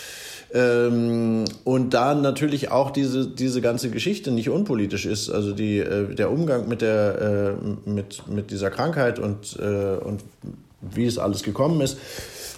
[0.53, 6.15] Ähm, und da natürlich auch diese, diese ganze Geschichte nicht unpolitisch ist, also die, äh,
[6.15, 7.57] der Umgang mit, der,
[7.87, 10.23] äh, mit, mit dieser Krankheit und, äh, und
[10.83, 11.97] wie es alles gekommen ist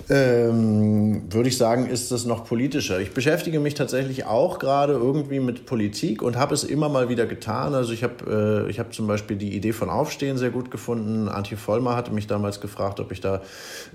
[0.09, 3.01] ähm, würde ich sagen, ist das noch politischer.
[3.01, 7.27] Ich beschäftige mich tatsächlich auch gerade irgendwie mit Politik und habe es immer mal wieder
[7.27, 7.75] getan.
[7.75, 11.29] Also ich habe äh, hab zum Beispiel die Idee von Aufstehen sehr gut gefunden.
[11.29, 13.43] Antje Vollmer hatte mich damals gefragt, ob ich da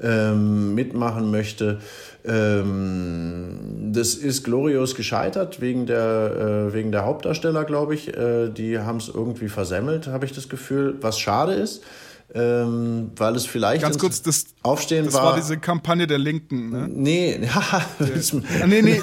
[0.02, 1.80] ähm, mitmachen möchte.
[2.26, 8.16] Ähm, das ist glorios gescheitert wegen der, äh, wegen der Hauptdarsteller, glaube ich.
[8.16, 11.84] Äh, die haben es irgendwie versemmelt, habe ich das Gefühl, was schade ist
[12.34, 15.22] ähm, weil es vielleicht ganz kurz das Aufstehen das war.
[15.22, 16.70] Das war diese Kampagne der Linken.
[16.70, 16.88] Ne?
[16.90, 17.40] Nee,
[18.00, 19.02] das, ah, nee, nee.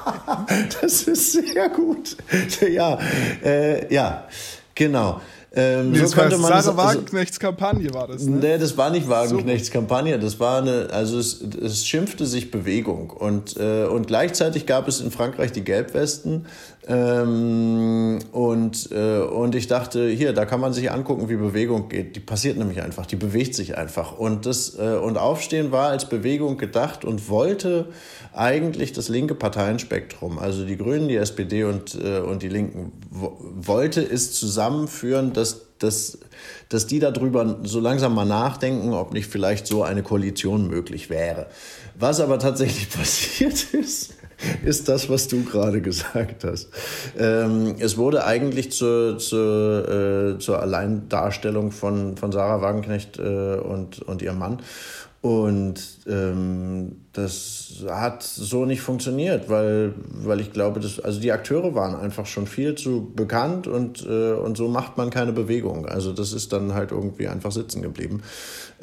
[0.80, 2.16] das ist sehr gut.
[2.66, 2.98] Ja,
[3.44, 4.26] äh, ja,
[4.74, 5.20] genau.
[5.58, 8.24] Ähm, nee, so könnte man Sarah Wagenknechts Kampagne war das.
[8.24, 8.36] Ne?
[8.36, 9.70] Nee, das war nicht Wagenknechts.
[9.70, 10.18] Kampagne.
[10.18, 15.00] Das war eine, also es, es schimpfte sich Bewegung und äh, und gleichzeitig gab es
[15.00, 16.46] in Frankreich die Gelbwesten
[16.88, 22.14] ähm, und äh, und ich dachte, hier, da kann man sich angucken, wie Bewegung geht.
[22.14, 26.08] Die passiert nämlich einfach, die bewegt sich einfach und das äh, und Aufstehen war als
[26.08, 27.88] Bewegung gedacht und wollte
[28.32, 34.02] eigentlich das linke Parteienspektrum, also die Grünen, die SPD und äh, und die Linken wollte
[34.02, 36.18] es zusammenführen, dass dass, dass,
[36.68, 41.46] dass die darüber so langsam mal nachdenken, ob nicht vielleicht so eine Koalition möglich wäre.
[41.98, 44.14] Was aber tatsächlich passiert ist,
[44.64, 46.68] ist das, was du gerade gesagt hast.
[47.18, 54.02] Ähm, es wurde eigentlich zur, zur, äh, zur Alleindarstellung von, von Sarah Wagenknecht äh, und,
[54.02, 54.58] und ihrem Mann.
[55.22, 61.74] Und ähm, das hat so nicht funktioniert, weil, weil ich glaube, dass, also die Akteure
[61.74, 65.86] waren einfach schon viel zu bekannt und, äh, und so macht man keine Bewegung.
[65.86, 68.22] Also das ist dann halt irgendwie einfach sitzen geblieben.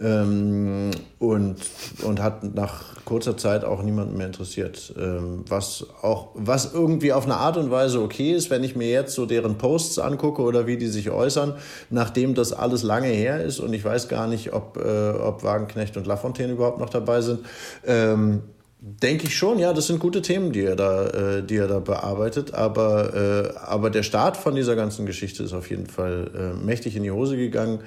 [0.01, 1.57] Ähm, und,
[2.03, 4.93] und hat nach kurzer Zeit auch niemanden mehr interessiert.
[4.97, 8.89] Ähm, was auch, was irgendwie auf eine Art und Weise okay ist, wenn ich mir
[8.89, 11.53] jetzt so deren Posts angucke oder wie die sich äußern,
[11.89, 15.95] nachdem das alles lange her ist und ich weiß gar nicht, ob, äh, ob Wagenknecht
[15.95, 17.41] und Lafontaine überhaupt noch dabei sind.
[17.85, 18.41] Ähm,
[18.85, 21.79] Denke ich schon, ja, das sind gute Themen, die er da, äh, die er da
[21.79, 22.53] bearbeitet.
[22.53, 26.97] Aber, äh, aber der Start von dieser ganzen Geschichte ist auf jeden Fall äh, mächtig
[26.97, 27.79] in die Hose gegangen.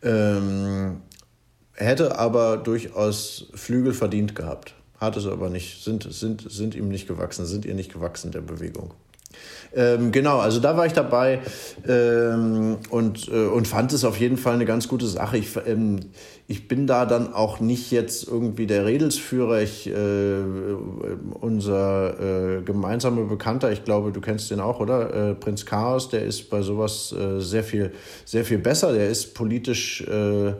[0.00, 1.00] Ähm,
[1.78, 4.74] hätte aber durchaus Flügel verdient gehabt.
[4.98, 8.40] Hat es aber nicht, sind, sind, sind ihm nicht gewachsen, sind ihr nicht gewachsen, der
[8.40, 8.92] Bewegung.
[9.74, 11.40] Ähm, genau, also da war ich dabei
[11.86, 15.36] ähm, und, äh, und fand es auf jeden Fall eine ganz gute Sache.
[15.36, 16.00] Ich, ähm,
[16.46, 22.62] ich bin da dann auch nicht jetzt irgendwie der Redelsführer ich, äh, und unser äh,
[22.62, 25.12] gemeinsamer Bekannter, ich glaube, du kennst den auch, oder?
[25.12, 27.92] Äh, Prinz Chaos, der ist bei sowas äh, sehr viel,
[28.24, 28.92] sehr viel besser.
[28.92, 30.54] Der ist politisch äh,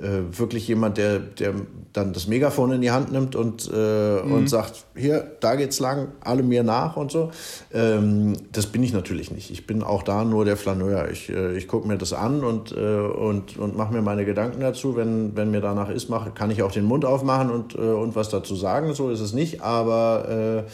[0.00, 1.54] äh, wirklich jemand, der, der
[1.92, 4.32] dann das Megafon in die Hand nimmt und, äh, mhm.
[4.32, 7.30] und sagt, hier, da geht's lang, alle mir nach und so.
[7.72, 9.50] Ähm, das bin ich natürlich nicht.
[9.50, 11.08] Ich bin auch da nur der Flaneur.
[11.10, 14.60] Ich, äh, ich gucke mir das an und, äh, und, und mache mir meine Gedanken
[14.60, 14.96] dazu.
[14.96, 18.14] Wenn, wenn mir danach ist, mach, kann ich auch den Mund aufmachen und, äh, und
[18.14, 18.94] was dazu sagen.
[18.94, 19.62] So ist es nicht.
[19.62, 20.70] Aber, äh,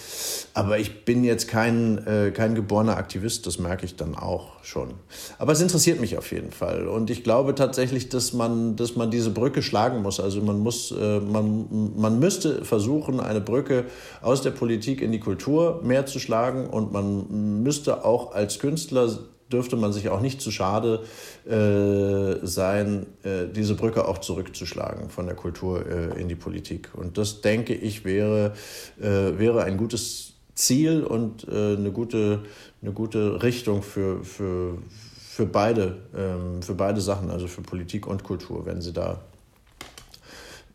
[0.53, 4.95] aber ich bin jetzt kein, kein geborener Aktivist, das merke ich dann auch schon.
[5.39, 6.89] Aber es interessiert mich auf jeden Fall.
[6.89, 10.21] Und ich glaube tatsächlich, dass man, dass man diese Brücke schlagen muss.
[10.21, 13.85] Also man muss, äh, man, man müsste versuchen, eine Brücke
[14.23, 19.09] aus der Politik in die Kultur mehr zu schlagen und man müsste auch als Künstler
[19.53, 21.05] dürfte man sich auch nicht zu schade
[21.47, 26.91] äh, sein, äh, diese Brücke auch zurückzuschlagen von der Kultur äh, in die Politik.
[26.95, 28.55] Und das, denke ich, wäre,
[29.01, 32.45] äh, wäre ein gutes Ziel und äh, eine, gute,
[32.81, 34.79] eine gute Richtung für, für,
[35.19, 39.21] für beide, ähm, für beide Sachen, also für Politik und Kultur, wenn sie da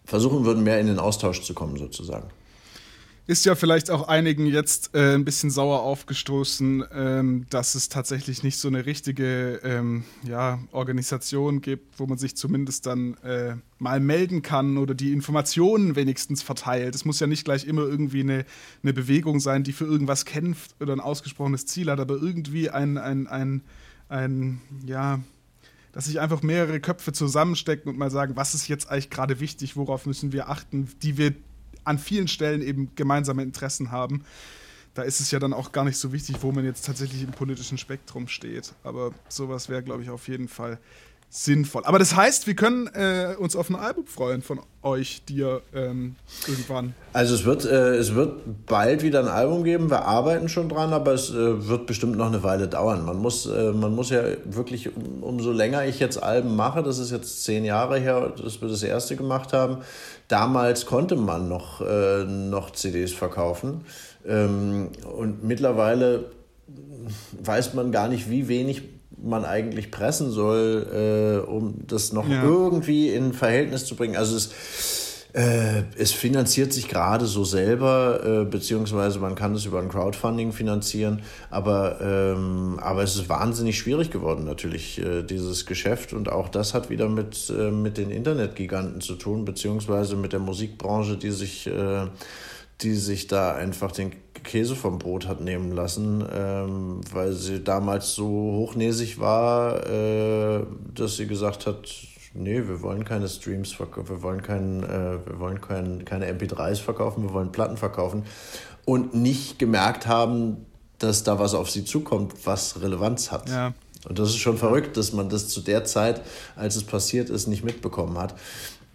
[0.06, 2.28] versuchen würden, mehr in den Austausch zu kommen, sozusagen.
[3.30, 8.42] Ist ja vielleicht auch einigen jetzt äh, ein bisschen sauer aufgestoßen, ähm, dass es tatsächlich
[8.42, 14.00] nicht so eine richtige ähm, ja, Organisation gibt, wo man sich zumindest dann äh, mal
[14.00, 16.96] melden kann oder die Informationen wenigstens verteilt.
[16.96, 18.46] Es muss ja nicht gleich immer irgendwie eine,
[18.82, 22.98] eine Bewegung sein, die für irgendwas kämpft oder ein ausgesprochenes Ziel hat, aber irgendwie ein,
[22.98, 23.62] ein, ein
[24.10, 25.20] ein, ja,
[25.92, 29.78] dass sich einfach mehrere Köpfe zusammenstecken und mal sagen, was ist jetzt eigentlich gerade wichtig,
[29.78, 31.36] worauf müssen wir achten, die wir
[31.90, 34.24] an vielen Stellen eben gemeinsame Interessen haben.
[34.94, 37.32] Da ist es ja dann auch gar nicht so wichtig, wo man jetzt tatsächlich im
[37.32, 38.74] politischen Spektrum steht.
[38.84, 40.80] Aber sowas wäre, glaube ich, auf jeden Fall
[41.30, 41.84] sinnvoll.
[41.86, 46.16] Aber das heißt, wir können äh, uns auf ein Album freuen von euch, dir ähm,
[46.48, 46.96] irgendwann.
[47.14, 49.92] Also es wird, äh, es wird bald wieder ein Album geben.
[49.92, 53.06] Wir arbeiten schon dran, aber es äh, wird bestimmt noch eine Weile dauern.
[53.06, 56.98] Man muss, äh, man muss ja wirklich, um, umso länger ich jetzt Alben mache, das
[56.98, 59.78] ist jetzt zehn Jahre her, dass wir das erste gemacht haben.
[60.28, 63.82] Damals konnte man noch, äh, noch CDs verkaufen.
[64.26, 66.26] Ähm, und mittlerweile
[67.44, 72.44] weiß man gar nicht, wie wenig man eigentlich pressen soll, äh, um das noch ja.
[72.44, 74.16] irgendwie in Verhältnis zu bringen.
[74.16, 74.52] Also es,
[75.34, 80.54] äh, es finanziert sich gerade so selber, äh, beziehungsweise man kann es über ein Crowdfunding
[80.54, 86.14] finanzieren, aber, ähm, aber es ist wahnsinnig schwierig geworden natürlich, äh, dieses Geschäft.
[86.14, 90.40] Und auch das hat wieder mit, äh, mit den Internetgiganten zu tun, beziehungsweise mit der
[90.40, 92.08] Musikbranche, die sich, äh,
[92.82, 98.14] die sich da einfach den Käse vom Brot hat nehmen lassen, ähm, weil sie damals
[98.14, 100.64] so hochnäsig war, äh,
[100.94, 101.90] dass sie gesagt hat,
[102.34, 106.82] nee, wir wollen keine Streams verkaufen, wir wollen, kein, äh, wir wollen kein, keine MP3s
[106.82, 108.24] verkaufen, wir wollen Platten verkaufen
[108.86, 110.66] und nicht gemerkt haben,
[110.98, 113.50] dass da was auf sie zukommt, was Relevanz hat.
[113.50, 113.74] Ja.
[114.08, 116.22] Und das ist schon verrückt, dass man das zu der Zeit,
[116.56, 118.36] als es passiert ist, nicht mitbekommen hat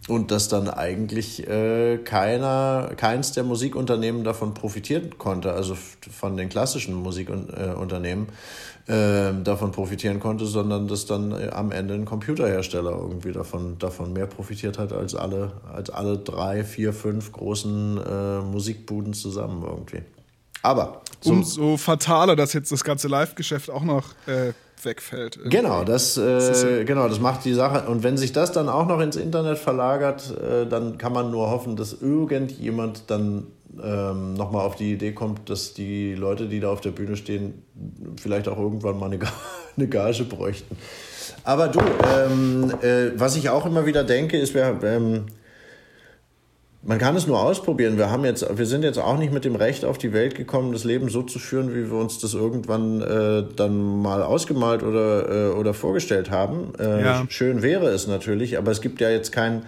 [0.09, 5.77] und dass dann eigentlich äh, keiner, keins der Musikunternehmen davon profitieren konnte, also
[6.11, 8.29] von den klassischen Musikunternehmen
[8.87, 14.13] äh, davon profitieren konnte, sondern dass dann äh, am Ende ein Computerhersteller irgendwie davon, davon
[14.13, 20.03] mehr profitiert hat als alle, als alle drei, vier, fünf großen äh, Musikbuden zusammen irgendwie.
[20.61, 24.53] Aber so umso fataler, dass jetzt das ganze Live-Geschäft auch noch äh,
[24.83, 25.37] wegfällt.
[25.37, 25.57] Irgendwie.
[25.57, 27.89] Genau, das, äh, genau, das macht die Sache.
[27.89, 31.51] Und wenn sich das dann auch noch ins Internet verlagert, äh, dann kann man nur
[31.51, 33.47] hoffen, dass irgendjemand dann
[33.83, 37.63] ähm, nochmal auf die Idee kommt, dass die Leute, die da auf der Bühne stehen,
[38.21, 39.19] vielleicht auch irgendwann mal eine,
[39.77, 40.77] eine Gage bräuchten.
[41.45, 45.27] Aber du, ähm, äh, was ich auch immer wieder denke, ist, wir, ähm,
[46.87, 47.97] man kann es nur ausprobieren.
[47.97, 50.73] Wir, haben jetzt, wir sind jetzt auch nicht mit dem Recht auf die Welt gekommen,
[50.73, 55.51] das Leben so zu führen, wie wir uns das irgendwann äh, dann mal ausgemalt oder,
[55.51, 56.73] äh, oder vorgestellt haben.
[56.79, 57.27] Äh, ja.
[57.29, 59.63] Schön wäre es natürlich, aber es gibt ja jetzt kein,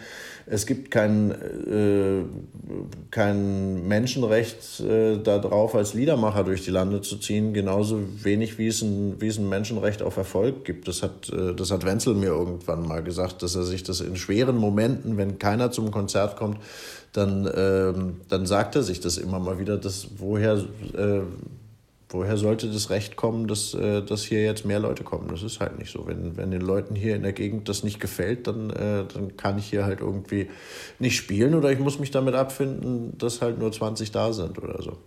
[0.48, 2.22] es gibt kein, äh,
[3.10, 8.82] kein Menschenrecht äh, darauf, als Liedermacher durch die Lande zu ziehen, genauso wenig wie es
[8.82, 10.86] ein, wie es ein Menschenrecht auf Erfolg gibt.
[10.86, 14.16] Das hat, äh, das hat Wenzel mir irgendwann mal gesagt, dass er sich das in
[14.16, 16.58] schweren Momenten, wenn keiner zum Konzert kommt,
[17.16, 20.54] dann, ähm, dann sagt er sich das immer mal wieder, dass woher,
[20.94, 21.20] äh,
[22.08, 25.28] woher sollte das Recht kommen, dass, äh, dass hier jetzt mehr Leute kommen.
[25.28, 26.06] Das ist halt nicht so.
[26.06, 29.58] Wenn, wenn den Leuten hier in der Gegend das nicht gefällt, dann, äh, dann kann
[29.58, 30.48] ich hier halt irgendwie
[30.98, 34.82] nicht spielen oder ich muss mich damit abfinden, dass halt nur 20 da sind oder
[34.82, 34.98] so.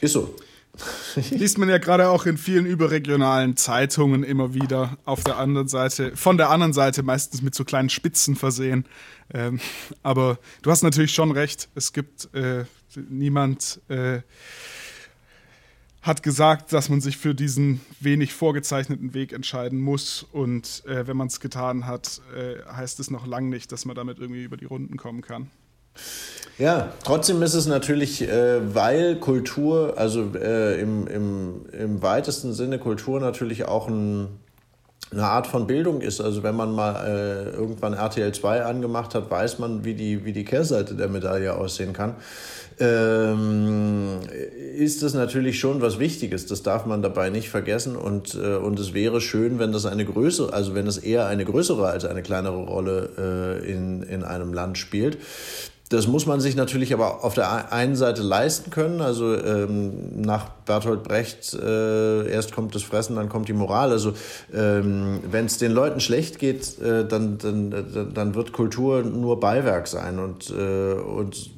[0.00, 0.34] Ist so.
[1.30, 4.96] Liest man ja gerade auch in vielen überregionalen Zeitungen immer wieder.
[5.04, 8.86] Auf der anderen Seite, von der anderen Seite meistens mit so kleinen Spitzen versehen.
[9.34, 9.60] Ähm,
[10.02, 11.68] aber du hast natürlich schon recht.
[11.74, 12.64] Es gibt äh,
[13.08, 13.80] niemand.
[13.88, 14.22] Äh,
[16.02, 20.24] hat gesagt, dass man sich für diesen wenig vorgezeichneten Weg entscheiden muss.
[20.32, 23.94] Und äh, wenn man es getan hat, äh, heißt es noch lange nicht, dass man
[23.94, 25.48] damit irgendwie über die Runden kommen kann.
[26.58, 32.78] Ja, trotzdem ist es natürlich, äh, weil Kultur, also äh, im, im, im weitesten Sinne
[32.78, 34.28] Kultur natürlich auch ein,
[35.10, 36.20] eine Art von Bildung ist.
[36.20, 40.32] Also wenn man mal äh, irgendwann RTL 2 angemacht hat, weiß man, wie die, wie
[40.32, 42.16] die Kehrseite der Medaille aussehen kann
[42.82, 44.20] ähm,
[44.76, 46.46] ist das natürlich schon was Wichtiges.
[46.46, 47.96] Das darf man dabei nicht vergessen.
[47.96, 51.44] Und, äh, und es wäre schön, wenn das eine größere, also wenn es eher eine
[51.44, 55.18] größere als eine kleinere Rolle äh, in, in einem Land spielt.
[55.92, 59.02] Das muss man sich natürlich aber auf der einen Seite leisten können.
[59.02, 63.90] Also ähm, nach Bertolt Brecht, äh, erst kommt das Fressen, dann kommt die Moral.
[63.90, 64.14] Also
[64.54, 69.86] ähm, wenn es den Leuten schlecht geht, äh, dann, dann, dann wird Kultur nur Beiwerk
[69.86, 70.18] sein.
[70.18, 71.50] Und, äh, und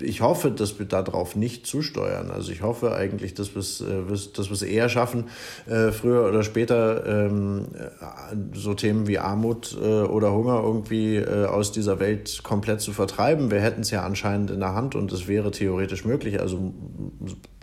[0.00, 2.30] ich hoffe, dass wir darauf nicht zusteuern.
[2.30, 4.02] Also ich hoffe eigentlich, dass wir es, äh,
[4.34, 5.24] dass wir es eher schaffen,
[5.66, 11.98] äh, früher oder später ähm, äh, so Themen wie Armut oder Hunger irgendwie aus dieser
[12.00, 13.50] Welt komplett zu vertreiben.
[13.50, 16.40] Wir hätten es ja anscheinend in der Hand und es wäre theoretisch möglich.
[16.40, 16.72] Also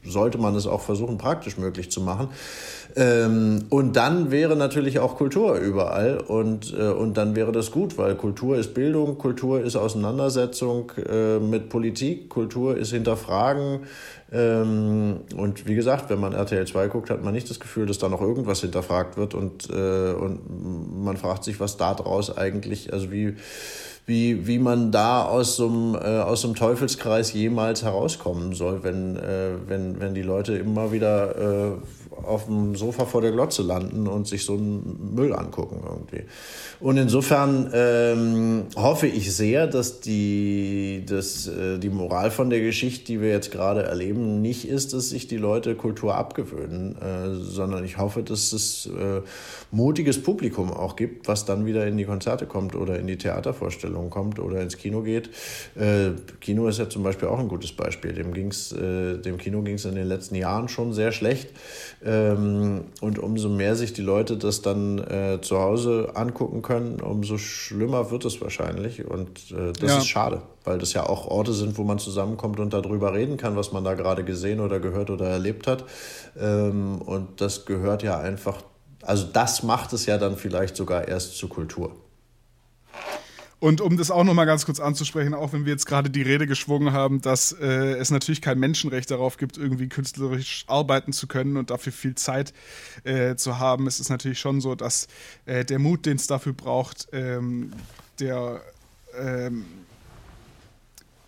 [0.05, 2.29] sollte man es auch versuchen, praktisch möglich zu machen.
[2.95, 7.97] Ähm, und dann wäre natürlich auch Kultur überall und, äh, und dann wäre das gut,
[7.97, 13.81] weil Kultur ist Bildung, Kultur ist Auseinandersetzung äh, mit Politik, Kultur ist Hinterfragen.
[14.31, 17.99] Ähm, und wie gesagt, wenn man RTL 2 guckt, hat man nicht das Gefühl, dass
[17.99, 22.91] da noch irgendwas hinterfragt wird und, äh, und man fragt sich, was da draus eigentlich,
[22.91, 23.35] also wie
[24.05, 28.83] wie, wie man da aus so, einem, äh, aus so einem Teufelskreis jemals herauskommen soll,
[28.83, 31.71] wenn, äh, wenn, wenn die Leute immer wieder äh,
[32.25, 36.25] auf dem Sofa vor der Glotze landen und sich so einen Müll angucken irgendwie.
[36.83, 43.05] Und insofern ähm, hoffe ich sehr, dass die, dass, äh, die Moral von der Geschichte,
[43.05, 47.85] die wir jetzt gerade erleben, nicht ist, dass sich die Leute Kultur abgewöhnen, äh, sondern
[47.85, 49.21] ich hoffe, dass es äh,
[49.71, 54.09] mutiges Publikum auch gibt, was dann wieder in die Konzerte kommt oder in die Theatervorstellungen
[54.09, 55.29] kommt oder ins Kino geht.
[55.75, 56.09] Äh,
[56.41, 58.11] Kino ist ja zum Beispiel auch ein gutes Beispiel.
[58.11, 61.47] Dem, ging's, äh, dem Kino ging es in den letzten Jahren schon sehr schlecht.
[62.03, 67.37] Ähm, und umso mehr sich die Leute das dann äh, zu Hause angucken können, umso
[67.37, 69.05] schlimmer wird es wahrscheinlich.
[69.05, 69.97] Und äh, das ja.
[69.97, 73.55] ist schade, weil das ja auch Orte sind, wo man zusammenkommt und darüber reden kann,
[73.55, 75.85] was man da gerade gesehen oder gehört oder erlebt hat.
[76.39, 78.61] Ähm, und das gehört ja einfach,
[79.01, 81.91] also das macht es ja dann vielleicht sogar erst zur Kultur.
[83.63, 86.47] Und um das auch nochmal ganz kurz anzusprechen, auch wenn wir jetzt gerade die Rede
[86.47, 91.55] geschwungen haben, dass äh, es natürlich kein Menschenrecht darauf gibt, irgendwie künstlerisch arbeiten zu können
[91.55, 92.53] und dafür viel Zeit
[93.05, 95.07] äh, zu haben, ist es natürlich schon so, dass
[95.45, 97.71] äh, der Mut, den es dafür braucht, ähm,
[98.19, 98.59] der
[99.17, 99.63] ähm,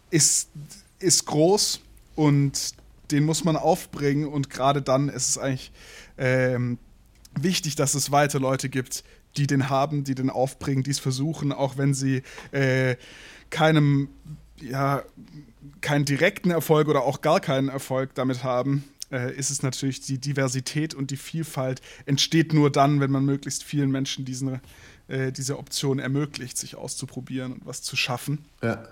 [0.10, 0.50] ist,
[1.00, 1.80] ist groß
[2.16, 2.72] und
[3.12, 4.28] den muss man aufbringen.
[4.28, 5.72] Und gerade dann ist es eigentlich
[6.18, 6.80] ähm,
[7.40, 9.06] wichtig, dass es weiter Leute gibt,
[9.38, 12.96] die den haben, die den aufbringen, die es versuchen, auch wenn sie äh,
[13.50, 14.10] keinem,
[14.62, 15.04] ja,
[15.82, 20.18] keinen direkten Erfolg oder auch gar keinen Erfolg damit haben, äh, ist es natürlich die
[20.18, 24.62] Diversität und die Vielfalt entsteht nur dann, wenn man möglichst vielen Menschen diesen,
[25.08, 28.46] äh, diese Option ermöglicht, sich auszuprobieren und was zu schaffen.
[28.62, 28.88] Ja.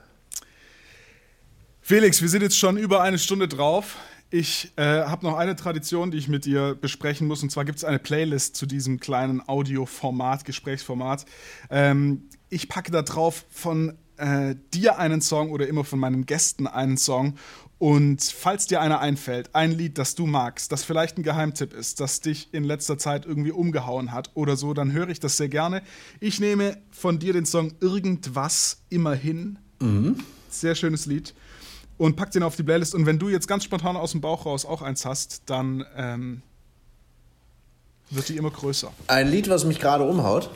[1.82, 3.98] Felix, wir sind jetzt schon über eine Stunde drauf.
[4.34, 7.44] Ich äh, habe noch eine Tradition, die ich mit dir besprechen muss.
[7.44, 11.28] Und zwar gibt es eine Playlist zu diesem kleinen Audioformat, Gesprächsformat.
[11.70, 16.66] Ähm, ich packe da drauf von äh, dir einen Song oder immer von meinen Gästen
[16.66, 17.36] einen Song.
[17.78, 22.00] Und falls dir einer einfällt, ein Lied, das du magst, das vielleicht ein Geheimtipp ist,
[22.00, 25.50] das dich in letzter Zeit irgendwie umgehauen hat oder so, dann höre ich das sehr
[25.50, 25.84] gerne.
[26.20, 29.60] Ich nehme von dir den Song Irgendwas immerhin.
[29.80, 30.16] Mhm.
[30.50, 31.36] Sehr schönes Lied
[31.98, 32.96] und pack den auf die Playlist.
[32.96, 36.42] Und wenn du jetzt ganz spontan aus dem Bauch raus auch eins hast, dann ähm,
[38.10, 38.92] wird die immer größer.
[39.08, 40.50] Ein Lied, was mich gerade umhaut?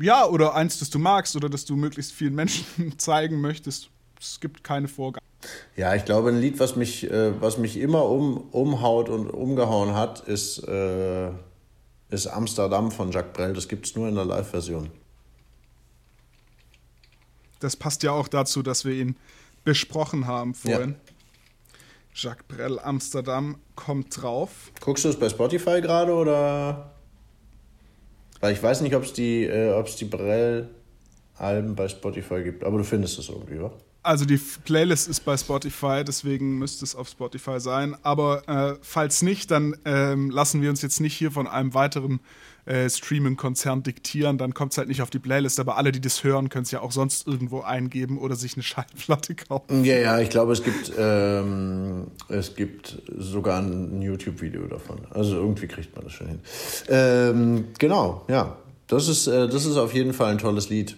[0.00, 2.64] Ja, oder eins, das du magst oder das du möglichst vielen Menschen
[2.98, 3.90] zeigen möchtest.
[4.20, 5.26] Es gibt keine Vorgaben.
[5.74, 9.94] Ja, ich glaube, ein Lied, was mich, äh, was mich immer um, umhaut und umgehauen
[9.94, 11.30] hat, ist, äh,
[12.10, 13.54] ist Amsterdam von Jacques Brel.
[13.54, 14.90] Das gibt es nur in der Live-Version.
[17.60, 19.16] Das passt ja auch dazu, dass wir ihn
[19.64, 20.90] besprochen haben vorhin.
[20.90, 21.10] Ja.
[22.14, 24.72] Jacques Brel Amsterdam kommt drauf.
[24.80, 26.94] Guckst du es bei Spotify gerade oder?
[28.40, 32.84] Weil ich weiß nicht, ob es die, äh, die Brel-Alben bei Spotify gibt, aber du
[32.84, 33.72] findest es irgendwie, wa?
[34.02, 37.94] Also die Playlist ist bei Spotify, deswegen müsste es auf Spotify sein.
[38.02, 42.20] Aber äh, falls nicht, dann ähm, lassen wir uns jetzt nicht hier von einem weiteren
[42.66, 44.38] äh, Streaming-Konzern diktieren.
[44.38, 45.60] Dann kommt es halt nicht auf die Playlist.
[45.60, 48.62] Aber alle, die das hören, können es ja auch sonst irgendwo eingeben oder sich eine
[48.62, 49.84] Schallplatte kaufen.
[49.84, 54.98] Ja, ja, ich glaube, es gibt, ähm, es gibt sogar ein YouTube-Video davon.
[55.10, 56.40] Also irgendwie kriegt man das schon hin.
[56.88, 58.56] Ähm, genau, ja.
[58.86, 60.96] Das ist, äh, das ist auf jeden Fall ein tolles Lied.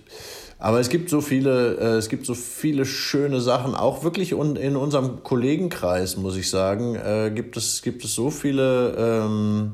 [0.62, 4.76] Aber es gibt so viele, äh, es gibt so viele schöne Sachen, auch wirklich in
[4.76, 9.72] unserem Kollegenkreis, muss ich sagen, äh, gibt es, gibt es so viele ähm,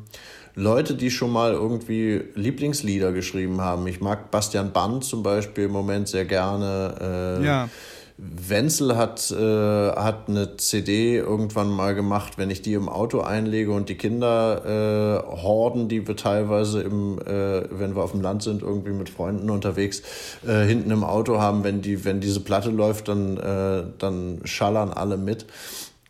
[0.59, 3.87] Leute, die schon mal irgendwie Lieblingslieder geschrieben haben.
[3.87, 7.39] Ich mag Bastian Band zum Beispiel im Moment sehr gerne.
[7.41, 7.69] Äh, ja.
[8.17, 13.71] Wenzel hat, äh, hat eine CD irgendwann mal gemacht, wenn ich die im Auto einlege
[13.71, 18.43] und die Kinder äh, horden, die wir teilweise im, äh, wenn wir auf dem Land
[18.43, 20.03] sind, irgendwie mit Freunden unterwegs,
[20.45, 24.91] äh, hinten im Auto haben, wenn die, wenn diese Platte läuft, dann, äh, dann schallern
[24.91, 25.47] alle mit.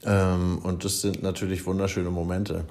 [0.07, 2.65] Ähm, und das sind natürlich wunderschöne Momente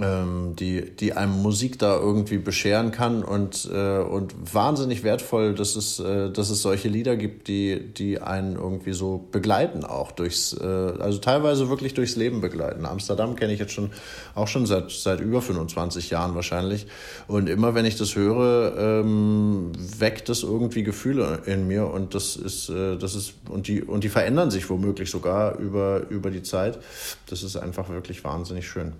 [0.00, 5.76] ähm, die, die einem Musik da irgendwie bescheren kann und, äh, und wahnsinnig wertvoll, dass
[5.76, 10.52] es, äh, dass es solche Lieder gibt, die, die einen irgendwie so begleiten, auch durchs,
[10.52, 12.86] äh, also teilweise wirklich durchs Leben begleiten.
[12.86, 13.90] Amsterdam kenne ich jetzt schon
[14.34, 16.86] auch schon seit, seit über 25 Jahren wahrscheinlich.
[17.28, 22.36] Und immer wenn ich das höre, ähm, weckt das irgendwie Gefühle in mir und das
[22.36, 26.42] ist, äh, das ist, und die, und die verändern sich womöglich sogar über, über die
[26.42, 26.78] Zeit.
[27.26, 28.92] Das ist einfach wirklich wahnsinnig schön.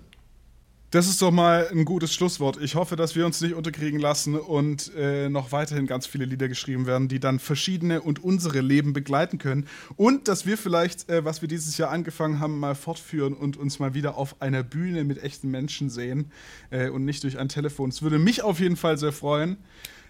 [0.95, 2.55] Das ist doch mal ein gutes Schlusswort.
[2.61, 6.47] Ich hoffe, dass wir uns nicht unterkriegen lassen und äh, noch weiterhin ganz viele Lieder
[6.47, 9.67] geschrieben werden, die dann verschiedene und unsere Leben begleiten können.
[9.97, 13.77] Und dass wir vielleicht, äh, was wir dieses Jahr angefangen haben, mal fortführen und uns
[13.77, 16.31] mal wieder auf einer Bühne mit echten Menschen sehen
[16.69, 17.89] äh, und nicht durch ein Telefon.
[17.89, 19.57] Es würde mich auf jeden Fall sehr freuen.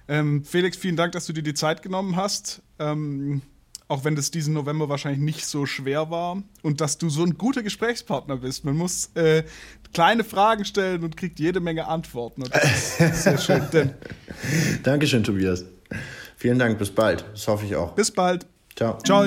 [0.08, 2.62] Ähm, Felix, vielen Dank, dass du dir die Zeit genommen hast.
[2.78, 3.42] Ähm,
[3.88, 7.38] auch wenn das diesen November wahrscheinlich nicht so schwer war und dass du so ein
[7.38, 8.66] guter Gesprächspartner bist.
[8.66, 9.44] Man muss äh,
[9.94, 12.44] kleine Fragen stellen und kriegt jede Menge Antworten.
[12.44, 13.62] Und das ist sehr schön.
[13.72, 13.92] Denn
[14.84, 15.66] Dankeschön, Tobias.
[16.38, 17.26] Vielen Dank, bis bald.
[17.34, 17.94] Das hoffe ich auch.
[17.94, 18.46] Bis bald.
[18.76, 18.98] Ciao.
[19.00, 19.26] Ciao.